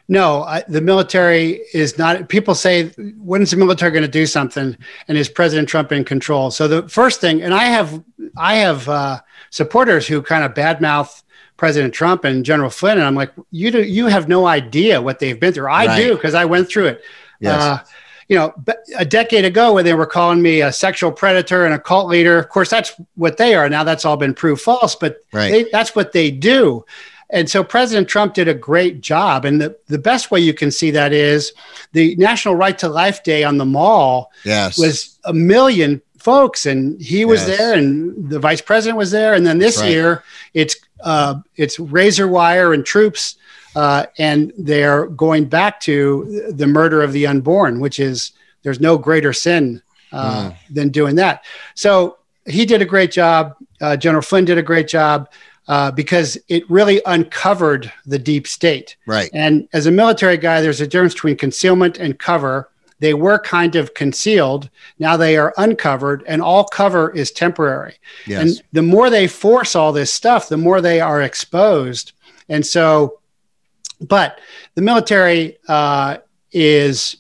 [0.10, 2.28] No, I, the military is not.
[2.28, 4.76] People say, when's the military going to do something?
[5.08, 6.52] And is President Trump in control?
[6.52, 8.04] So the first thing, and I have,
[8.36, 11.24] I have uh, supporters who kind of badmouth
[11.56, 15.20] President Trump and General Flynn, and I'm like, you do, you have no idea what
[15.20, 15.70] they've been through.
[15.70, 15.98] I right.
[15.98, 17.04] do because I went through it.
[17.40, 17.62] Yes.
[17.62, 17.80] Uh,
[18.30, 18.54] you know,
[18.98, 22.38] a decade ago when they were calling me a sexual predator and a cult leader.
[22.38, 23.68] Of course, that's what they are.
[23.68, 25.52] Now that's all been proved false, but right.
[25.52, 26.86] they, that's what they do.
[27.32, 29.46] And so President Trump did a great job.
[29.46, 31.54] And the, the best way you can see that is
[31.92, 34.78] the National Right to Life Day on the mall yes.
[34.78, 37.58] was a million folks and he was yes.
[37.58, 39.34] there and the vice president was there.
[39.34, 39.92] And then this right.
[39.92, 43.38] year it's uh, it's razor wire and troops
[43.76, 48.32] uh, and they're going back to the murder of the unborn, which is
[48.64, 50.56] there's no greater sin uh, mm.
[50.70, 51.46] than doing that.
[51.76, 53.56] So he did a great job.
[53.82, 55.30] Uh, General Flynn did a great job
[55.68, 58.98] uh, because it really uncovered the deep state.
[59.06, 59.30] Right.
[59.34, 62.70] And as a military guy, there's a difference between concealment and cover.
[63.00, 64.70] They were kind of concealed.
[64.98, 67.96] Now they are uncovered, and all cover is temporary.
[68.26, 68.42] Yes.
[68.42, 72.12] And the more they force all this stuff, the more they are exposed.
[72.50, 73.19] And so
[74.02, 74.40] but
[74.76, 76.18] the military uh,
[76.52, 77.18] is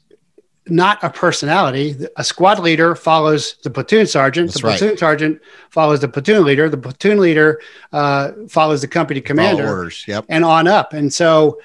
[0.67, 1.95] not a personality.
[2.15, 4.49] A squad leader follows the platoon sergeant.
[4.49, 4.99] That's the platoon right.
[4.99, 6.69] sergeant follows the platoon leader.
[6.69, 7.61] The platoon leader
[7.91, 9.67] uh, follows the company commander.
[9.67, 10.25] orders, yep.
[10.29, 10.93] And on up.
[10.93, 11.59] And so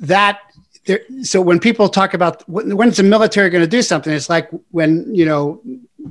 [0.00, 0.40] that
[0.86, 4.50] there, so when people talk about when's the military going to do something, it's like
[4.70, 5.60] when you know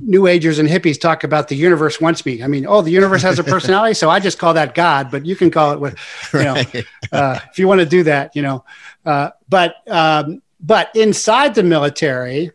[0.00, 2.42] new agers and hippies talk about the universe wants me.
[2.42, 5.10] I mean, oh, the universe has a personality, so I just call that God.
[5.10, 5.94] But you can call it what
[6.32, 6.84] you know right.
[7.12, 8.64] uh, if you want to do that, you know.
[9.04, 12.50] Uh, but um, but inside the military,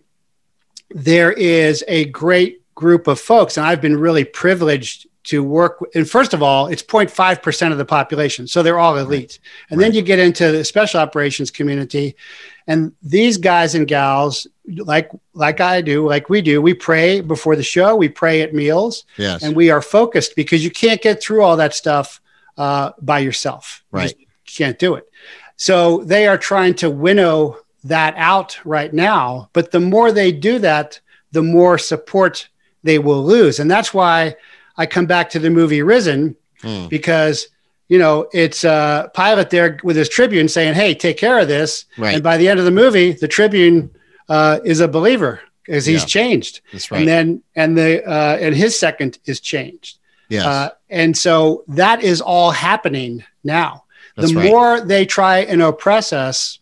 [0.89, 5.85] there is a great group of folks, and I've been really privileged to work.
[5.93, 9.39] And first of all, it's 0.5 percent of the population, so they're all elite.
[9.39, 9.39] Right.
[9.71, 9.85] And right.
[9.85, 12.15] then you get into the special operations community,
[12.69, 14.47] and these guys and gals
[14.93, 18.53] like like I do, like we do, we pray before the show, we pray at
[18.53, 19.43] meals, yes.
[19.43, 22.21] and we are focused because you can't get through all that stuff
[22.57, 23.83] uh, by yourself.
[23.91, 24.15] You Right.
[24.45, 25.05] just can't do it.
[25.57, 29.49] So they are trying to winnow that out right now.
[29.53, 30.99] But the more they do that,
[31.31, 32.47] the more support
[32.83, 33.59] they will lose.
[33.59, 34.35] And that's why
[34.77, 36.87] I come back to the movie Risen Hmm.
[36.89, 37.47] because
[37.89, 41.85] you know it's uh, Pilate there with his Tribune saying, "Hey, take care of this."
[41.97, 42.13] Right.
[42.15, 43.89] And by the end of the movie, the Tribune
[44.29, 46.05] uh, is a believer because he's Yeah.
[46.07, 46.99] changed, That's right.
[46.99, 49.97] and then and the uh, and his second is changed.
[50.29, 50.45] yes.
[50.45, 53.83] Uh, and so that is all happening now.
[54.15, 54.49] That's the right.
[54.49, 56.59] more they try and oppress us,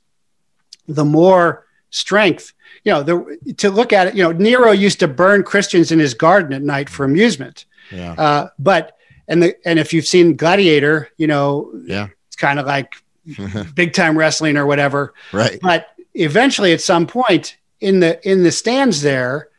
[0.87, 2.53] the more strength.
[2.83, 5.99] You know, the, to look at it, you know, Nero used to burn Christians in
[5.99, 7.65] his garden at night for amusement.
[7.91, 8.13] yeah.
[8.13, 8.96] Uh, but
[9.27, 12.07] and the and if you've seen Gladiator, you know, Yeah.
[12.27, 12.93] it's kind of like
[13.75, 15.13] big time wrestling or whatever.
[15.33, 15.59] right.
[15.61, 19.49] But eventually, at some point in the in the stands there,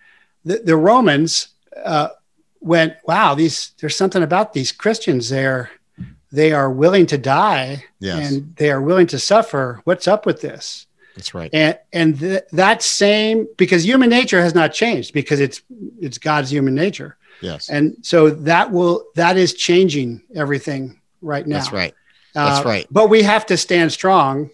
[0.44, 1.48] the, the Romans
[1.84, 2.08] uh,
[2.60, 5.28] went, "Wow, these there's something about these Christians.
[5.28, 5.70] They're
[6.30, 8.30] they are willing to die Yes.
[8.30, 9.80] and they are willing to suffer.
[9.84, 11.50] What's up with this?" That's right.
[11.52, 15.62] And and th- that same because human nature has not changed because it's
[16.00, 17.68] it's God's human nature, Yes.
[17.68, 21.58] and so that will that is changing everything right now.
[21.58, 21.94] That's right.
[22.34, 22.86] That's Uh, right.
[22.90, 24.50] But we have to stand strong,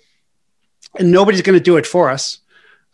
[0.99, 2.39] and nobody's going to do it for us.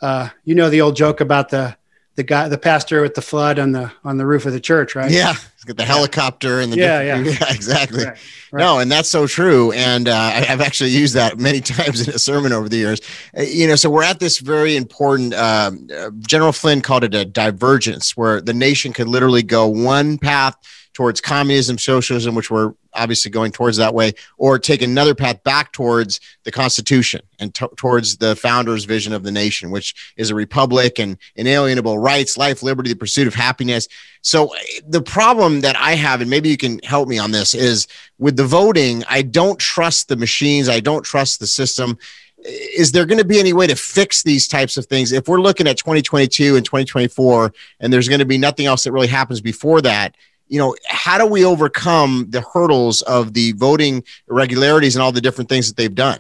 [0.01, 1.77] Uh, you know the old joke about the
[2.17, 4.95] the guy, the pastor with the flood on the on the roof of the church,
[4.95, 5.11] right?
[5.11, 5.33] Yeah.
[5.33, 8.05] He's got the helicopter and the Yeah, different- yeah, exactly.
[8.05, 8.19] Right,
[8.53, 8.61] right.
[8.61, 9.73] No, and that's so true.
[9.73, 13.01] And uh, I- I've actually used that many times in a sermon over the years.
[13.37, 15.35] Uh, You know, so we're at this very important.
[15.35, 20.17] Um, uh, General Flynn called it a divergence, where the nation could literally go one
[20.19, 20.57] path
[21.01, 25.73] towards communism, socialism, which we're obviously going towards that way, or take another path back
[25.73, 30.35] towards the Constitution and to towards the founder's vision of the nation, which is a
[30.35, 33.89] republic and inalienable rights, life, liberty, the pursuit of happiness.
[34.21, 34.53] So
[34.87, 37.87] the problem that I have, and maybe you can help me on this, is
[38.19, 40.69] with the voting, I don't trust the machines.
[40.69, 41.97] I don't trust the system.
[42.45, 45.13] Is there going to be any way to fix these types of things?
[45.13, 48.93] If we're looking at 2022 and 2024, and there's going to be nothing else that
[48.93, 50.15] really happens before that,
[50.51, 55.21] you know, how do we overcome the hurdles of the voting irregularities and all the
[55.21, 56.19] different things that they've done?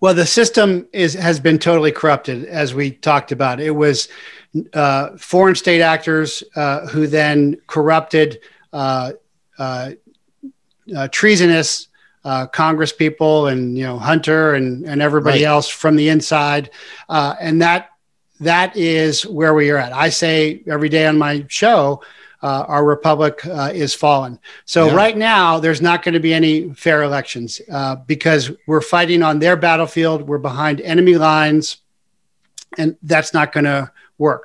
[0.00, 3.60] Well, the system is has been totally corrupted, as we talked about.
[3.60, 4.08] It was
[4.74, 8.40] uh, foreign state actors uh, who then corrupted
[8.72, 9.12] uh,
[9.58, 9.92] uh,
[10.94, 11.88] uh, treasonous
[12.24, 15.48] uh, Congress people and you know Hunter and and everybody Right.
[15.48, 16.70] else from the inside,
[17.08, 17.90] uh, and that
[18.40, 19.94] that is where we are at.
[19.94, 22.02] I say every day on my show.
[22.46, 24.38] Uh, our republic uh, is fallen.
[24.74, 24.94] So Yeah.
[25.02, 26.54] right now, there's not going to be any
[26.84, 30.18] fair elections uh, because we're fighting on their battlefield.
[30.28, 31.64] We're behind enemy lines,
[32.78, 34.44] and that's not going to work.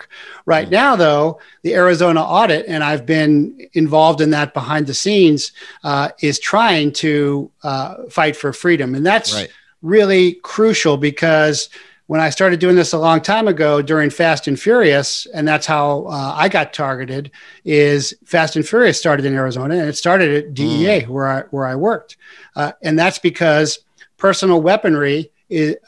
[0.53, 0.71] Right Mm.
[0.81, 3.33] now, though, the Arizona audit, and I've been
[3.73, 5.51] involved in that behind the scenes,
[5.83, 9.49] uh, is trying to uh, fight for freedom, and that's Right.
[9.95, 11.69] really crucial because
[12.11, 15.65] when I started doing this a long time ago during Fast and Furious, and that's
[15.65, 17.31] how uh, I got targeted,
[17.63, 21.65] is Fast and Furious started in Arizona, and it started at DEA where I where
[21.65, 22.17] I worked,
[22.57, 23.79] uh, and that's because
[24.17, 25.31] personal weaponry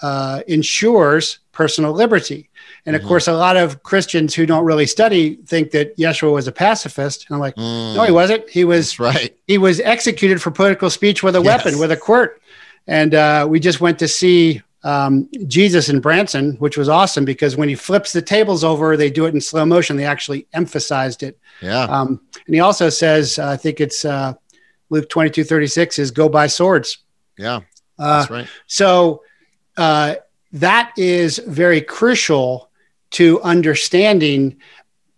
[0.02, 2.50] uh, ensures personal liberty.
[2.86, 3.08] And of Mhm.
[3.10, 7.26] course, a lot of Christians who don't really study think that Yeshua was a pacifist.
[7.28, 8.50] And I'm like, Mm, no, he wasn't.
[8.50, 9.36] He was that's right.
[9.46, 11.66] he was executed for political speech with a Yes.
[11.66, 12.42] weapon, with a quirt.
[12.88, 17.56] And uh, we just went to see um, Jesus in Branson, which was awesome because
[17.56, 19.96] when he flips the tables over, they do it in slow motion.
[19.96, 21.39] They actually emphasized it.
[21.62, 21.84] Yeah.
[21.84, 24.34] Um, and he also says, uh, I think it's uh,
[24.89, 26.98] Luke 22 36 is go buy swords.
[27.38, 27.62] Yeah.
[27.98, 28.48] Uh, That's right.
[28.67, 29.24] so
[29.78, 30.15] uh,
[30.52, 32.69] that is very crucial
[33.12, 34.58] to understanding.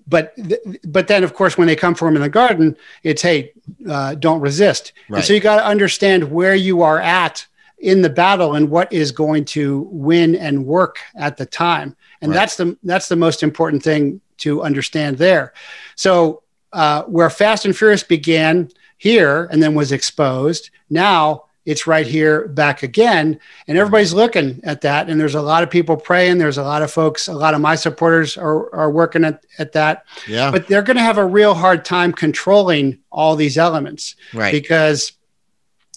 [0.07, 3.23] But th- but then of course when they come for him in the garden, it's
[3.23, 3.53] hey,
[3.89, 4.93] uh, don't resist.
[5.09, 7.47] And so you got to understand where you are at
[7.85, 11.95] in the battle and what is going to win and work at the time.
[12.21, 12.37] And Right.
[12.39, 15.53] that's the that's the most important thing to understand there.
[15.95, 16.41] So
[16.73, 22.47] uh, where Fast and Furious began here and then was exposed, now it's right here
[22.49, 26.59] back again and everybody's looking at that and there's a lot of people praying there's
[26.59, 30.05] a lot of folks a lot of my supporters are, are working at, at that
[30.27, 30.51] Yeah.
[30.51, 34.51] but they're going to have a real hard time controlling all these elements right.
[34.51, 35.13] because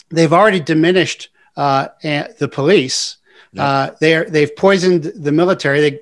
[0.09, 1.29] they've already diminished
[1.65, 3.19] uh, and the police
[3.53, 3.65] Yeah.
[3.67, 5.95] uh, they're they've poisoned the military they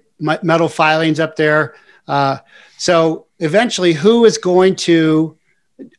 [0.43, 1.63] metal filings up there
[2.17, 2.37] uh,
[2.79, 5.37] so eventually who is going to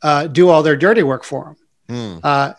[0.09, 1.55] uh, do all their dirty work for them
[1.89, 2.17] Hmm.
[2.31, 2.49] uh,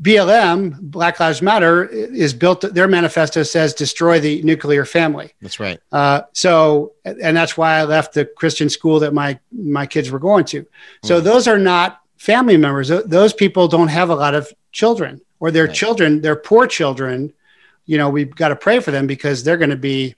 [0.00, 2.60] BLM, Black Lives Matter, is built.
[2.60, 5.32] Their manifesto says destroy the nuclear family.
[5.40, 5.78] That's right.
[5.90, 10.20] Uh, so, and that's why I left the Christian school that my my kids were
[10.20, 10.64] going to.
[11.02, 11.24] So Hmm.
[11.24, 12.88] those are not family members.
[13.06, 15.74] Those people don't have a lot of children, or their right.
[15.74, 17.32] children, their poor children.
[17.84, 20.14] You know, we've got to pray for them because they're going to be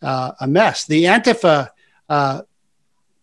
[0.00, 0.86] uh, a mess.
[0.86, 1.68] The Antifa
[2.08, 2.40] uh,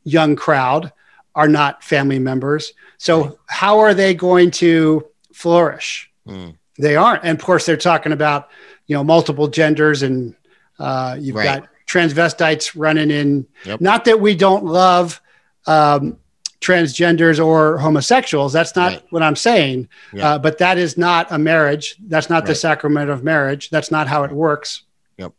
[0.03, 0.93] young crowd
[1.33, 2.73] are not family members.
[2.99, 3.33] So, right.
[3.47, 6.11] how are they going to flourish?
[6.27, 6.55] Mm.
[6.77, 7.23] They aren't.
[7.23, 8.49] And of course, they're talking about,
[8.85, 10.35] you know, multiple genders and
[10.77, 11.61] uh, you've right.
[11.61, 13.47] got transvestites running in.
[13.65, 13.81] Yep.
[13.81, 15.19] Not that we don't love
[15.65, 16.19] um,
[16.61, 18.53] transgenders or homosexuals.
[18.53, 19.03] That's not right.
[19.11, 19.87] what I'm saying.
[20.13, 20.31] Yeah.
[20.31, 21.95] Uh, but that is not a marriage.
[22.07, 22.47] That's not right.
[22.47, 23.69] the sacrament of marriage.
[23.69, 24.83] That's not how it works.
[25.17, 25.33] Yep.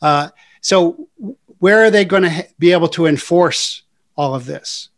[0.00, 0.28] Uh,
[0.60, 1.08] so,
[1.58, 3.82] where are they going to ha- be able to enforce
[4.16, 4.88] all of this?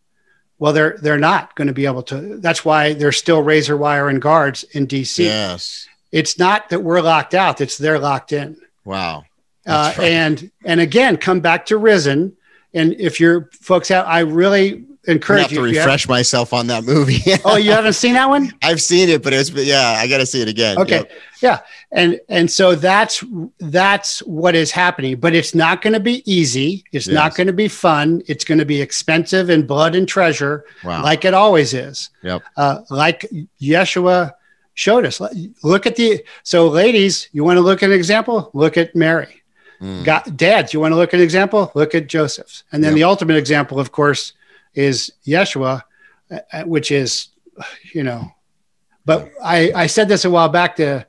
[0.58, 2.38] Well, they're they're not going to be able to.
[2.38, 5.24] That's why there's still razor wire and guards in DC.
[5.24, 5.86] Yes.
[6.12, 8.56] It's not that we're locked out; it's they're locked in.
[8.84, 9.24] Wow.
[9.66, 10.08] Uh, right.
[10.08, 12.36] And and again, come back to Risen.
[12.72, 17.20] And if your folks have, I really encourage have to refresh myself on that movie.
[17.44, 18.52] oh, you haven't seen that one?
[18.62, 20.78] I've seen it, but it's yeah, I got to see it again.
[20.78, 21.12] Okay, yep.
[21.42, 21.58] yeah,
[21.92, 23.22] and and so that's
[23.58, 25.16] that's what is happening.
[25.16, 26.84] But it's not going to be easy.
[26.92, 27.14] It's yes.
[27.14, 28.22] not going to be fun.
[28.26, 31.02] It's going to be expensive in blood and treasure, wow.
[31.02, 32.10] like it always is.
[32.22, 32.42] Yep.
[32.56, 33.26] Uh, like
[33.60, 34.32] Yeshua
[34.74, 35.20] showed us.
[35.62, 38.50] Look at the so, ladies, you want to look at an example?
[38.54, 39.42] Look at Mary.
[39.80, 40.04] Mm.
[40.04, 41.70] Got dads, you want to look at an example?
[41.74, 42.96] Look at Joseph's, and then yep.
[42.96, 44.32] the ultimate example, of course
[44.74, 45.82] is Yeshua,
[46.30, 47.28] uh, uh, which is,
[47.92, 48.30] you know,
[49.04, 51.06] but I, I said this a while back to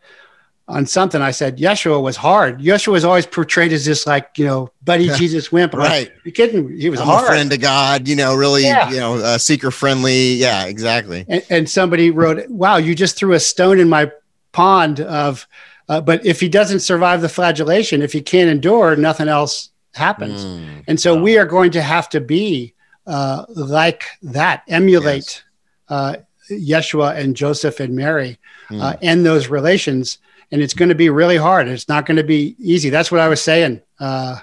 [0.67, 1.21] on something.
[1.21, 2.59] I said Yeshua was hard.
[2.59, 5.73] Yeshua was always portrayed as this like you know buddy Jesus wimp.
[5.73, 6.11] right?
[6.23, 6.77] you kidding?
[6.77, 7.25] He was I'm hard.
[7.25, 8.07] A friend to God.
[8.07, 8.63] You know, really.
[8.63, 8.89] Yeah.
[8.89, 10.33] You know, uh, seeker friendly.
[10.33, 11.25] Yeah, exactly.
[11.27, 14.11] And, and, somebody wrote, "Wow, you just threw a stone in my
[14.51, 15.47] pond of."
[15.87, 20.43] Uh, but if he doesn't survive the flagellation, if he can't endure, nothing else happens.
[20.43, 21.21] Mm, and so wow.
[21.21, 22.73] we are going to have to be
[23.07, 25.43] uh, like that, emulate
[25.89, 25.89] yes.
[25.89, 26.15] uh,
[26.49, 28.37] Yeshua and Joseph and Mary
[28.69, 28.81] mm.
[28.81, 30.19] uh, and those relations.
[30.51, 31.67] And it's going to be really hard.
[31.67, 32.89] It's not going to be easy.
[32.89, 34.39] That's what I was saying uh,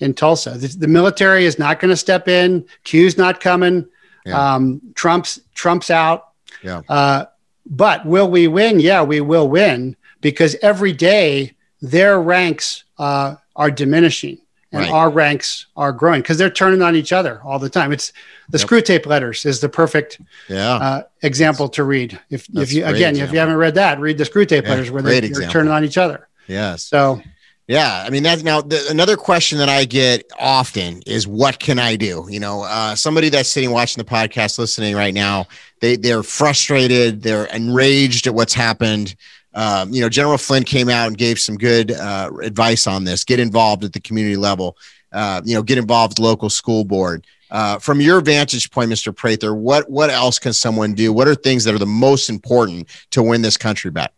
[0.00, 0.50] in Tulsa.
[0.50, 2.66] The, the, military is not going to step in.
[2.82, 3.86] Q's not coming.
[4.26, 4.54] Yeah.
[4.54, 6.28] Um, Trump's Trump's out.
[6.62, 6.82] Yeah.
[6.88, 7.26] Uh,
[7.66, 8.80] but will we win?
[8.80, 14.38] Yeah, we will win because every day their ranks uh, are diminishing
[14.74, 14.90] and right.
[14.90, 17.92] our ranks are growing because they're turning on each other all the time.
[17.92, 18.12] It's
[18.48, 18.66] the yep.
[18.66, 20.74] Screwtape Letters is the perfect yeah.
[20.74, 22.20] uh, example to read.
[22.28, 23.22] If if you again example.
[23.22, 25.84] if you haven't read that, read the Screwtape yeah, Letters where they, are turning on
[25.84, 26.28] each other.
[26.48, 26.82] Yes.
[26.82, 27.22] So.
[27.66, 31.78] Yeah, I mean that's now the, another question that I get often is what can
[31.78, 32.26] I do?
[32.28, 35.46] You know, uh, somebody that's sitting watching the podcast, listening right now,
[35.80, 39.16] they they're frustrated, they're enraged at what's happened
[39.54, 43.24] um, you know, General Flynn came out and gave some good uh, advice on this.
[43.24, 44.76] Get involved at the community level.
[45.12, 47.24] Uh, you know, get involved local school board.
[47.50, 49.14] Uh, from your vantage point, Mr.
[49.14, 51.12] Prather, what what else can someone do?
[51.12, 54.12] What are things that are the most important to win this country back?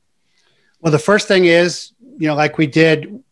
[0.81, 3.23] Well, the first thing is, you know, like we did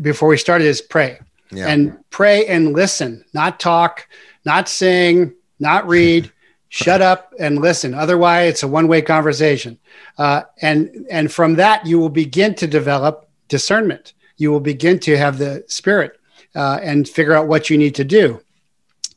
[0.00, 1.20] before we started, is pray
[1.50, 1.68] yeah.
[1.68, 4.08] and pray and listen, not talk,
[4.44, 6.32] not sing, not read.
[6.68, 7.94] Shut up and listen.
[7.94, 9.78] Otherwise, it's a one-way conversation.
[10.16, 14.12] Uh, and and from that, you will begin to develop discernment.
[14.36, 16.18] You will begin to have the spirit
[16.54, 18.40] uh, and figure out what you need to do.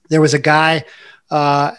[0.09, 0.85] There was a guy
[1.29, 1.73] uh,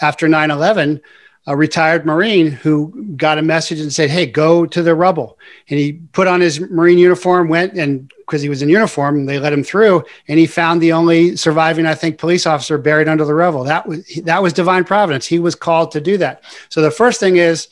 [0.00, 1.00] after 9/11
[1.48, 5.38] a retired Marine who got a message and said, Hey, go to the rubble.
[5.70, 9.38] And he put on his Marine uniform, went and because he was in uniform, they
[9.38, 13.24] let him through, and he found the only surviving, I think, police officer buried under
[13.24, 13.64] the rubble.
[13.64, 15.26] That was that was divine providence.
[15.26, 16.44] He was called to do that.
[16.68, 17.68] So the first thing is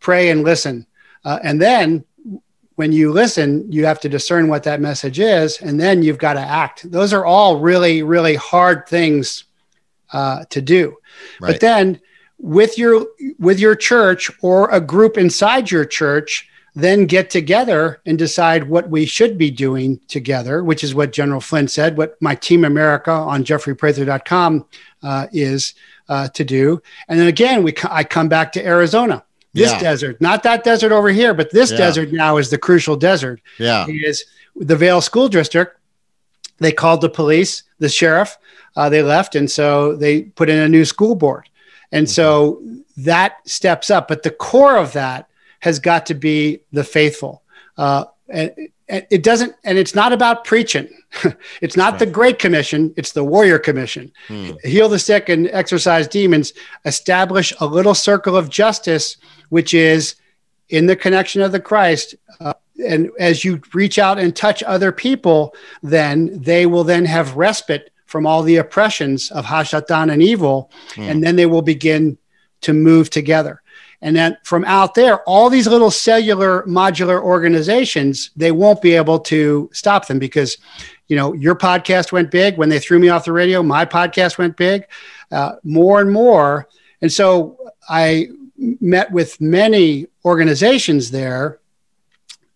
[0.00, 0.86] pray and listen.
[1.24, 2.04] Uh, and then
[2.74, 6.34] when you listen, you have to discern what that message is, and then you've got
[6.34, 6.90] to act.
[6.90, 9.44] Those are all really, really hard things
[10.12, 10.96] uh, to do.
[11.40, 11.52] Right.
[11.52, 12.00] But then
[12.38, 13.06] with your
[13.38, 18.88] with your church or a group inside your church then get together and decide what
[18.90, 23.10] we should be doing together, which is what General Flynn said, what my team America
[23.10, 24.64] on jeffreyprather.com
[25.02, 25.74] uh, is
[26.08, 26.80] uh, to do.
[27.08, 29.80] And then again, we I come back to Arizona, this yeah.
[29.80, 31.78] desert, not that desert over here, but this yeah.
[31.78, 33.40] desert now is the crucial desert.
[33.58, 33.86] Yeah.
[33.88, 34.24] Is
[34.56, 35.76] the Vail School District.
[36.58, 38.36] They called the police, the sheriff,
[38.76, 39.34] uh, they left.
[39.34, 41.48] And so they put in a new school board.
[41.90, 42.62] And so
[42.98, 44.08] that steps up.
[44.08, 45.28] But the core of that
[45.60, 47.42] has got to be the faithful.
[47.76, 48.52] Uh, and,
[48.90, 50.88] it doesn't, and it's not about preaching.
[51.60, 51.98] it's not right.
[52.00, 54.12] the Great Commission, it's the Warrior Commission.
[54.26, 54.50] Hmm.
[54.64, 56.52] Heal the sick and exorcise demons,
[56.84, 59.16] establish a little circle of justice,
[59.48, 60.16] which is
[60.68, 62.16] in the connection of the Christ.
[62.40, 62.54] Uh,
[62.84, 67.90] and as you reach out and touch other people, then they will then have respite
[68.06, 71.08] from all the oppressions of Hashatan and evil, mm.
[71.08, 72.18] and then they will begin
[72.62, 73.62] to move together.
[74.02, 79.18] And then from out there, all these little cellular modular organizations, they won't be able
[79.20, 80.56] to stop them because,
[81.08, 83.62] you know, your podcast went big when they threw me off the radio.
[83.62, 84.86] My podcast went big,
[85.30, 86.68] uh, more and more.
[87.02, 91.60] And so I met with many organizations there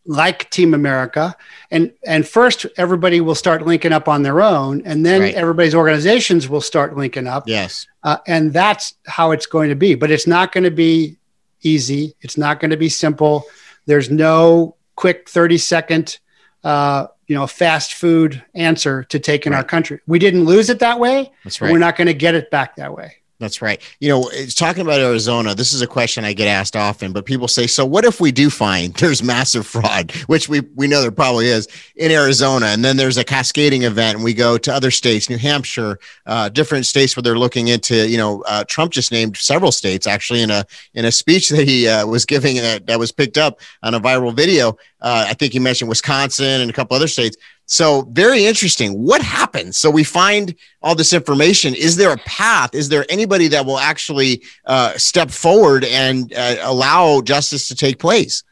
[0.06, 1.34] like Team America,
[1.70, 5.34] and and first everybody will start linking up on their own, and then right.
[5.34, 7.44] everybody's organizations will start linking up.
[7.46, 9.94] Yes, uh, and that's how it's going to be.
[9.94, 11.16] But it's not going to be
[11.64, 12.14] easy.
[12.20, 13.44] It's not going to be simple.
[13.86, 16.18] There's no quick thirty second,
[16.62, 19.58] uh, you know, fast food answer to take in right.
[19.58, 20.00] our country.
[20.06, 21.32] We didn't lose it that way.
[21.42, 21.72] That's right.
[21.72, 23.16] We're not going to get it back that way.
[23.40, 23.82] That's right.
[23.98, 25.56] You know, it's talking about Arizona.
[25.56, 28.30] This is a question I get asked often, but people say, "So what if we
[28.30, 31.66] do find there's massive fraud, which we we know there probably is
[31.96, 35.36] in Arizona, and then there's a cascading event, and we go to other states, New
[35.36, 38.08] Hampshire, uh, different states where they're looking into.
[38.08, 40.64] You know, uh, Trump just named several states actually in a
[40.94, 44.00] in a speech that he uh, was giving that, that was picked up on a
[44.00, 44.76] viral video.
[45.00, 47.36] Uh, I think he mentioned Wisconsin and a couple other states.
[47.66, 48.92] So very interesting.
[49.02, 49.78] What happens?
[49.78, 51.74] So we find all this information.
[51.74, 52.74] Is there a path?
[52.74, 57.98] Is there anybody that will actually uh, step forward and uh, allow justice to take
[57.98, 58.42] place?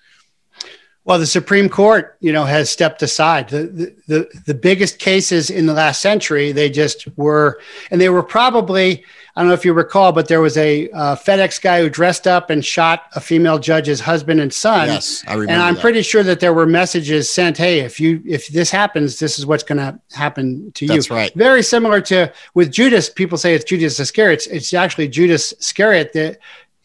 [1.04, 3.48] Well, the Supreme Court, you know, has stepped aside.
[3.48, 8.22] The, the, the biggest cases in the last century, they just were, and they were
[8.22, 11.90] probably, I don't know if you recall, but there was a uh, FedEx guy who
[11.90, 14.88] dressed up and shot a female judge's husband and son.
[14.88, 15.52] Yes, I remember.
[15.52, 15.80] And I'm that.
[15.80, 19.46] pretty sure that there were messages sent, "Hey, if you if this happens, this is
[19.46, 21.34] what's going to happen to you." That's right.
[21.34, 23.08] Very similar to with Judas.
[23.08, 24.34] People say it's Judas Iscariot.
[24.34, 26.38] It's, it's actually Judas Iscariot that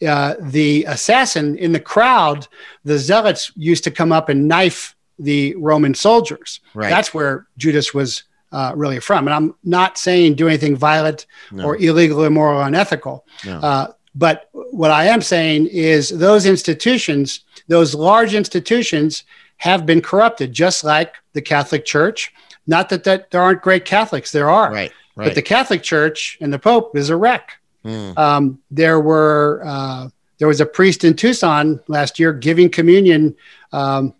[0.06, 2.46] uh, the assassin in the crowd,
[2.84, 6.60] the zealots used to come up and knife the Roman soldiers.
[6.74, 6.90] Right.
[6.90, 9.26] That's where Judas was uh, really from.
[9.26, 11.64] And I'm not saying do anything violent no.
[11.64, 13.26] or illegal, immoral, or unethical.
[13.44, 13.58] No.
[13.58, 19.24] Uh, but what I am saying is those institutions, those large institutions,
[19.58, 22.32] have been corrupted, just like the Catholic Church.
[22.66, 24.72] Not that, that there aren't great Catholics, there are.
[24.72, 25.26] Right, right.
[25.26, 27.57] But the Catholic Church and the Pope is a wreck.
[27.84, 28.18] Mm.
[28.18, 30.08] Um, there were uh,
[30.38, 33.36] there was a priest in Tucson last year giving communion
[33.72, 34.14] um,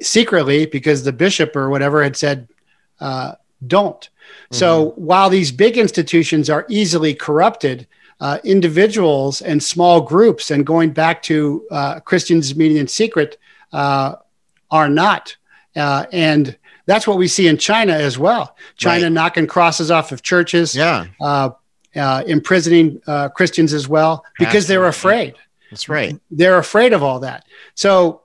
[0.00, 2.48] secretly because the bishop or whatever had said
[3.00, 3.34] uh,
[3.66, 4.00] don't.
[4.00, 4.54] Mm-hmm.
[4.56, 7.86] So while these big institutions are easily corrupted,
[8.20, 13.36] uh, individuals and small groups, and going back to uh, Christians meeting in secret,
[13.72, 14.16] uh,
[14.70, 15.36] are not.
[15.74, 16.56] Uh, and
[16.86, 18.56] that's what we see in China as well.
[18.76, 19.12] China right.
[19.12, 20.74] knocking crosses off of churches.
[20.74, 21.06] Yeah
[21.96, 25.34] uh, imprisoning uh, Christians as well because they're afraid.
[25.70, 26.18] That's right.
[26.30, 27.44] They're afraid of all that.
[27.74, 28.22] So,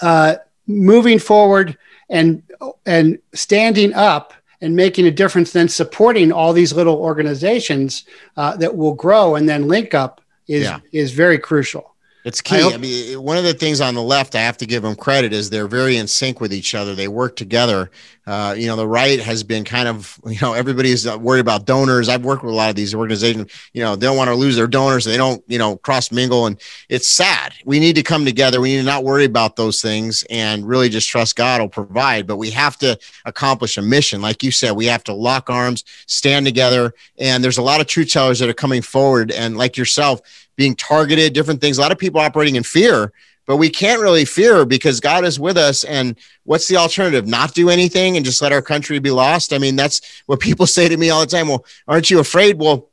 [0.00, 1.76] uh, moving forward
[2.08, 2.42] and
[2.86, 8.04] and standing up and making a difference, then supporting all these little organizations
[8.36, 10.80] uh, that will grow and then link up is yeah.
[10.92, 11.91] is very crucial.
[12.24, 12.62] It's key.
[12.62, 14.94] I, I, mean, one of the things on the left, I have to give them
[14.94, 16.94] credit, is they're very in sync with each other.
[16.94, 17.90] They work together.
[18.24, 21.66] Uh, you know, the right has been kind of, you know, everybody's uh, worried about
[21.66, 22.08] donors.
[22.08, 23.50] I've worked with a lot of these organizations.
[23.72, 25.04] You know, they don't want to lose their donors.
[25.04, 27.54] They don't, you know, cross mingle, and it's sad.
[27.64, 28.60] We need to come together.
[28.60, 32.28] We need to not worry about those things and really just trust God will provide.
[32.28, 34.72] But we have to accomplish a mission, like you said.
[34.72, 38.48] We have to lock arms, stand together, and there's a lot of truth tellers that
[38.48, 40.20] are coming forward, and like yourself
[40.56, 41.78] being targeted, different things.
[41.78, 43.12] A lot of people operating in fear,
[43.46, 45.84] but we can't really fear because God is with us.
[45.84, 47.26] And what's the alternative?
[47.26, 49.52] Not do anything and just let our country be lost?
[49.52, 51.48] I mean, that's what people say to me all the time.
[51.48, 52.58] Well, aren't you afraid?
[52.58, 52.88] Well,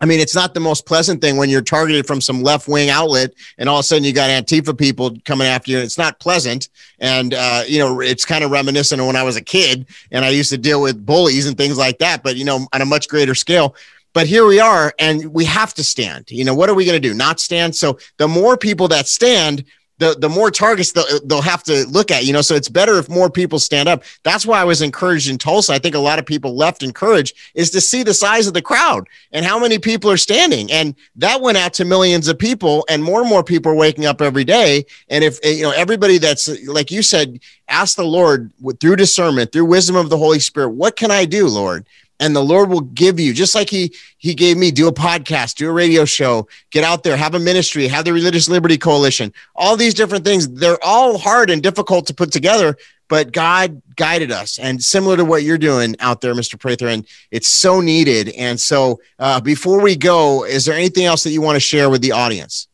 [0.00, 2.88] I mean, it's not the most pleasant thing when you're targeted from some left wing
[2.88, 5.78] outlet and all of a sudden you got Antifa people coming after you.
[5.78, 6.68] It's not pleasant.
[7.00, 10.24] And, uh, you know, it's kind of reminiscent of when I was a kid and
[10.24, 12.86] I used to deal with bullies and things like that, but, you know, on a
[12.86, 13.74] much greater scale.
[14.18, 16.32] But here we are, and we have to stand.
[16.32, 17.14] You know, what are we going to do?
[17.14, 17.76] Not stand?
[17.76, 19.64] So the more people that stand,
[19.98, 22.98] the, the more targets they'll, they'll have to look at, you know, so it's better
[22.98, 24.02] if more people stand up.
[24.24, 25.72] That's why I was encouraged in Tulsa.
[25.72, 28.60] I think a lot of people left encouraged is to see the size of the
[28.60, 30.72] crowd and how many people are standing.
[30.72, 34.04] And that went out to millions of people and more and more people are waking
[34.04, 34.84] up every day.
[35.08, 37.38] And if, you know, everybody that's like you said,
[37.68, 38.50] ask the Lord
[38.80, 41.86] through discernment, through wisdom of the Holy Spirit, what can I do, Lord?
[42.20, 45.56] And the lord will give you just like he he gave me do a podcast
[45.56, 49.32] do a radio show get out there have a ministry have the religious liberty coalition
[49.54, 50.48] all these different things.
[50.48, 52.76] They're all hard and difficult to put together
[53.08, 54.58] but god guided us.
[54.58, 58.28] And similar to what you're doing out there mr prather and it's so needed.
[58.30, 61.90] And so uh, before we go is there anything else that you want to share
[61.90, 62.68] with the audience?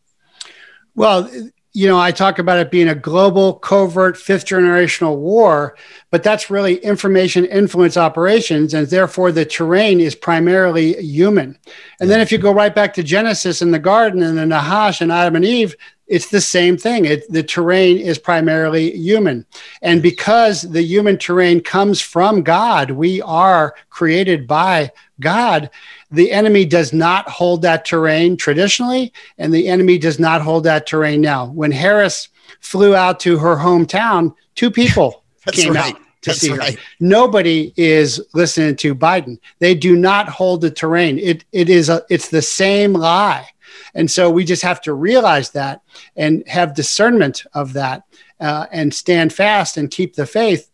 [0.94, 1.30] Well
[1.76, 5.76] you know, I talk about it being a global, covert, fifth generational war,
[6.12, 11.58] but that's really information influence operations, and therefore the terrain is primarily human.
[12.00, 15.00] And then if you go right back to Genesis and the garden and the Nahash
[15.00, 15.74] and Adam and Eve,
[16.06, 17.06] it's the same thing.
[17.06, 19.44] It, the terrain is primarily human.
[19.82, 25.70] And because the human terrain comes from God, we are created by God.
[26.10, 30.86] The enemy does not hold that terrain traditionally, and the enemy does not hold that
[30.86, 31.46] terrain now.
[31.46, 32.28] When Harris
[32.60, 35.94] flew out to her hometown, two people came right.
[35.94, 36.74] out to That's see right.
[36.74, 36.80] her.
[37.00, 39.38] Nobody is listening to Biden.
[39.58, 41.18] They do not hold the terrain.
[41.18, 43.48] It it is a it's the same lie.
[43.94, 45.82] And so we just have to realize that
[46.16, 48.04] and have discernment of that
[48.40, 50.70] uh, and stand fast and keep the faith.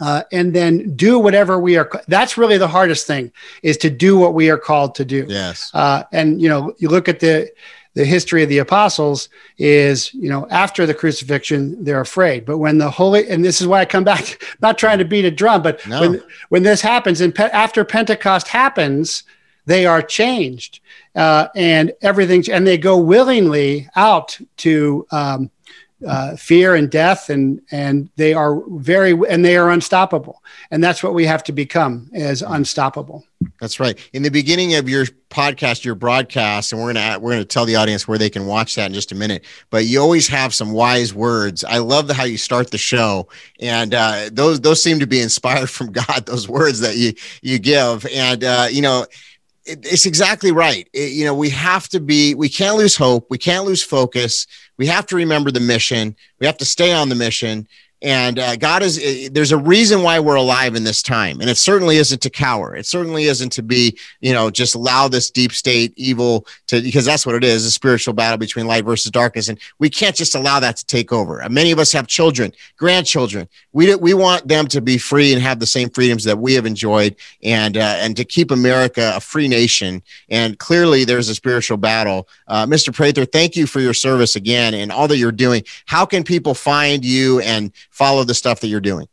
[0.00, 1.90] Uh, and then do whatever we are.
[2.08, 3.32] That's really the hardest thing
[3.62, 5.26] is to do what we are called to do.
[5.28, 5.70] Yes.
[5.74, 7.50] Uh, and you know, you look at the
[7.94, 9.28] the history of the apostles
[9.58, 13.66] is you know after the crucifixion they're afraid but when the holy and this is
[13.66, 16.00] why i come back not trying to beat a drum but no.
[16.00, 19.24] when when this happens and pe- after pentecost happens
[19.66, 20.80] they are changed
[21.14, 25.50] uh, and everything, and they go willingly out to um,
[26.06, 31.02] uh, fear and death, and and they are very and they are unstoppable, and that's
[31.02, 33.24] what we have to become as unstoppable.
[33.60, 33.98] That's right.
[34.12, 37.76] In the beginning of your podcast, your broadcast, and we're gonna we're gonna tell the
[37.76, 39.44] audience where they can watch that in just a minute.
[39.70, 41.64] But you always have some wise words.
[41.64, 43.28] I love the how you start the show,
[43.60, 46.26] and uh, those those seem to be inspired from God.
[46.26, 49.06] Those words that you you give, and uh, you know
[49.66, 50.88] it's exactly right.
[50.92, 53.26] It, you know, we have to be, we can't lose hope.
[53.30, 54.46] We can't lose focus.
[54.80, 56.16] We have to remember the mission.
[56.38, 57.68] We have to stay on the mission.
[58.02, 61.40] And uh, God is, uh, there's a reason why we're alive in this time.
[61.40, 62.74] And it certainly isn't to cower.
[62.74, 67.04] It certainly isn't to be, you know, just allow this deep state evil to, because
[67.04, 69.48] that's what it is a spiritual battle between light versus darkness.
[69.48, 71.46] And we can't just allow that to take over.
[71.50, 73.48] Many of us have children, grandchildren.
[73.72, 76.66] We, we want them to be free and have the same freedoms that we have
[76.66, 80.02] enjoyed and, uh, and to keep America a free nation.
[80.30, 82.28] And clearly there's a spiritual battle.
[82.48, 82.94] Uh, Mr.
[82.94, 85.64] Prather, thank you for your service again and all that you're doing.
[85.84, 89.08] How can people find you and follow the stuff that you're doing?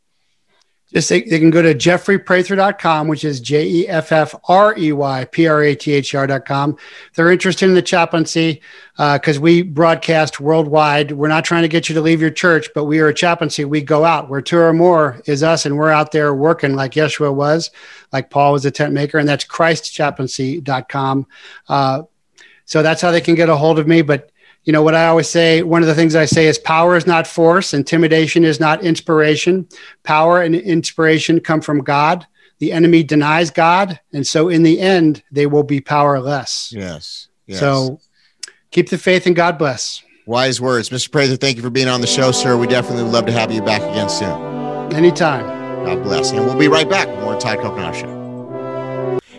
[0.92, 4.90] Just they, they can go to jeffreyprather.com, which is J E F F R E
[4.90, 6.78] Y P R A T H R.com.
[7.14, 8.62] They're interested in the chaplaincy,
[8.96, 11.12] because uh, we broadcast worldwide.
[11.12, 13.66] We're not trying to get you to leave your church, but we are a chaplaincy.
[13.66, 16.92] We go out where two or more is us, and we're out there working like
[16.92, 17.70] Yeshua was,
[18.10, 21.26] like Paul was a tent maker, and that's christchaplaincy.com.
[21.68, 22.02] Uh,
[22.64, 24.00] so that's how they can get a hold of me.
[24.00, 24.30] But
[24.68, 27.06] you know what I always say, one of the things I say is power is
[27.06, 29.66] not force, intimidation is not inspiration.
[30.02, 32.26] Power and inspiration come from God.
[32.58, 36.70] The enemy denies God, and so in the end, they will be powerless.
[36.70, 37.28] Yes.
[37.46, 37.60] yes.
[37.60, 37.98] So
[38.70, 40.02] keep the faith and God bless.
[40.26, 40.90] Wise words.
[40.90, 41.10] Mr.
[41.10, 42.58] Prather, thank you for being on the show, sir.
[42.58, 44.92] We definitely would love to have you back again soon.
[44.92, 45.46] Anytime.
[45.86, 46.30] God bless.
[46.32, 48.17] And we'll be right back with more Todd Coconato Show.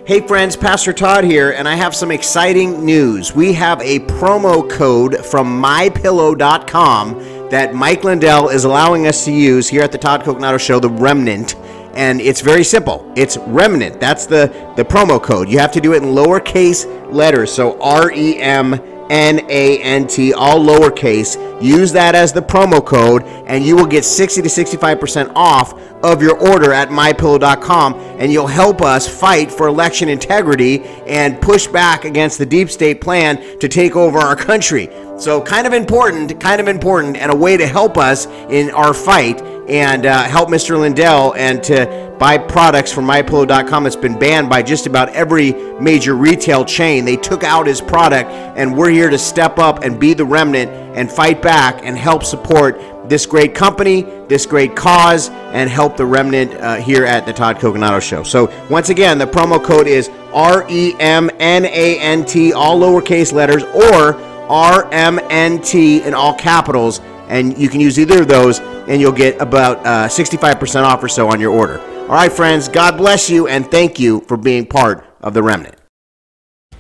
[0.09, 3.35] Hey friends, Pastor Todd here, and I have some exciting news.
[3.35, 9.69] We have a promo code from mypillow.com that Mike Lindell is allowing us to use
[9.69, 11.55] here at the Todd Coconato Show, the Remnant.
[11.93, 13.13] And it's very simple.
[13.15, 13.99] It's Remnant.
[13.99, 15.47] That's the, the promo code.
[15.47, 17.53] You have to do it in lowercase letters.
[17.53, 21.37] So R E M N A N T, all lowercase.
[21.61, 26.21] Use that as the promo code, and you will get 60 to 65% off of
[26.21, 32.05] your order at mypillow.com, and you'll help us fight for election integrity and push back
[32.05, 34.89] against the deep state plan to take over our country.
[35.17, 38.93] So, kind of important, kind of important, and a way to help us in our
[38.93, 40.79] fight and uh, help Mr.
[40.79, 43.85] Lindell and to buy products from mypillow.com.
[43.85, 47.05] It's been banned by just about every major retail chain.
[47.05, 50.71] They took out his product, and we're here to step up and be the remnant
[50.97, 56.05] and fight back and help support this great company, this great cause, and help the
[56.05, 58.23] remnant uh, here at the Todd Coconato Show.
[58.23, 62.79] So, once again, the promo code is R E M N A N T, all
[62.79, 64.15] lowercase letters, or
[64.49, 67.01] R M N T in all capitals.
[67.29, 71.07] And you can use either of those, and you'll get about uh, 65% off or
[71.07, 71.79] so on your order.
[71.79, 75.75] All right, friends, God bless you, and thank you for being part of the remnant.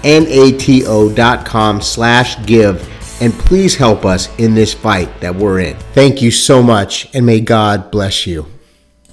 [0.03, 2.87] N-A-T-O dot com slash give.
[3.21, 5.75] And please help us in this fight that we're in.
[5.93, 8.45] Thank you so much, and may God bless you.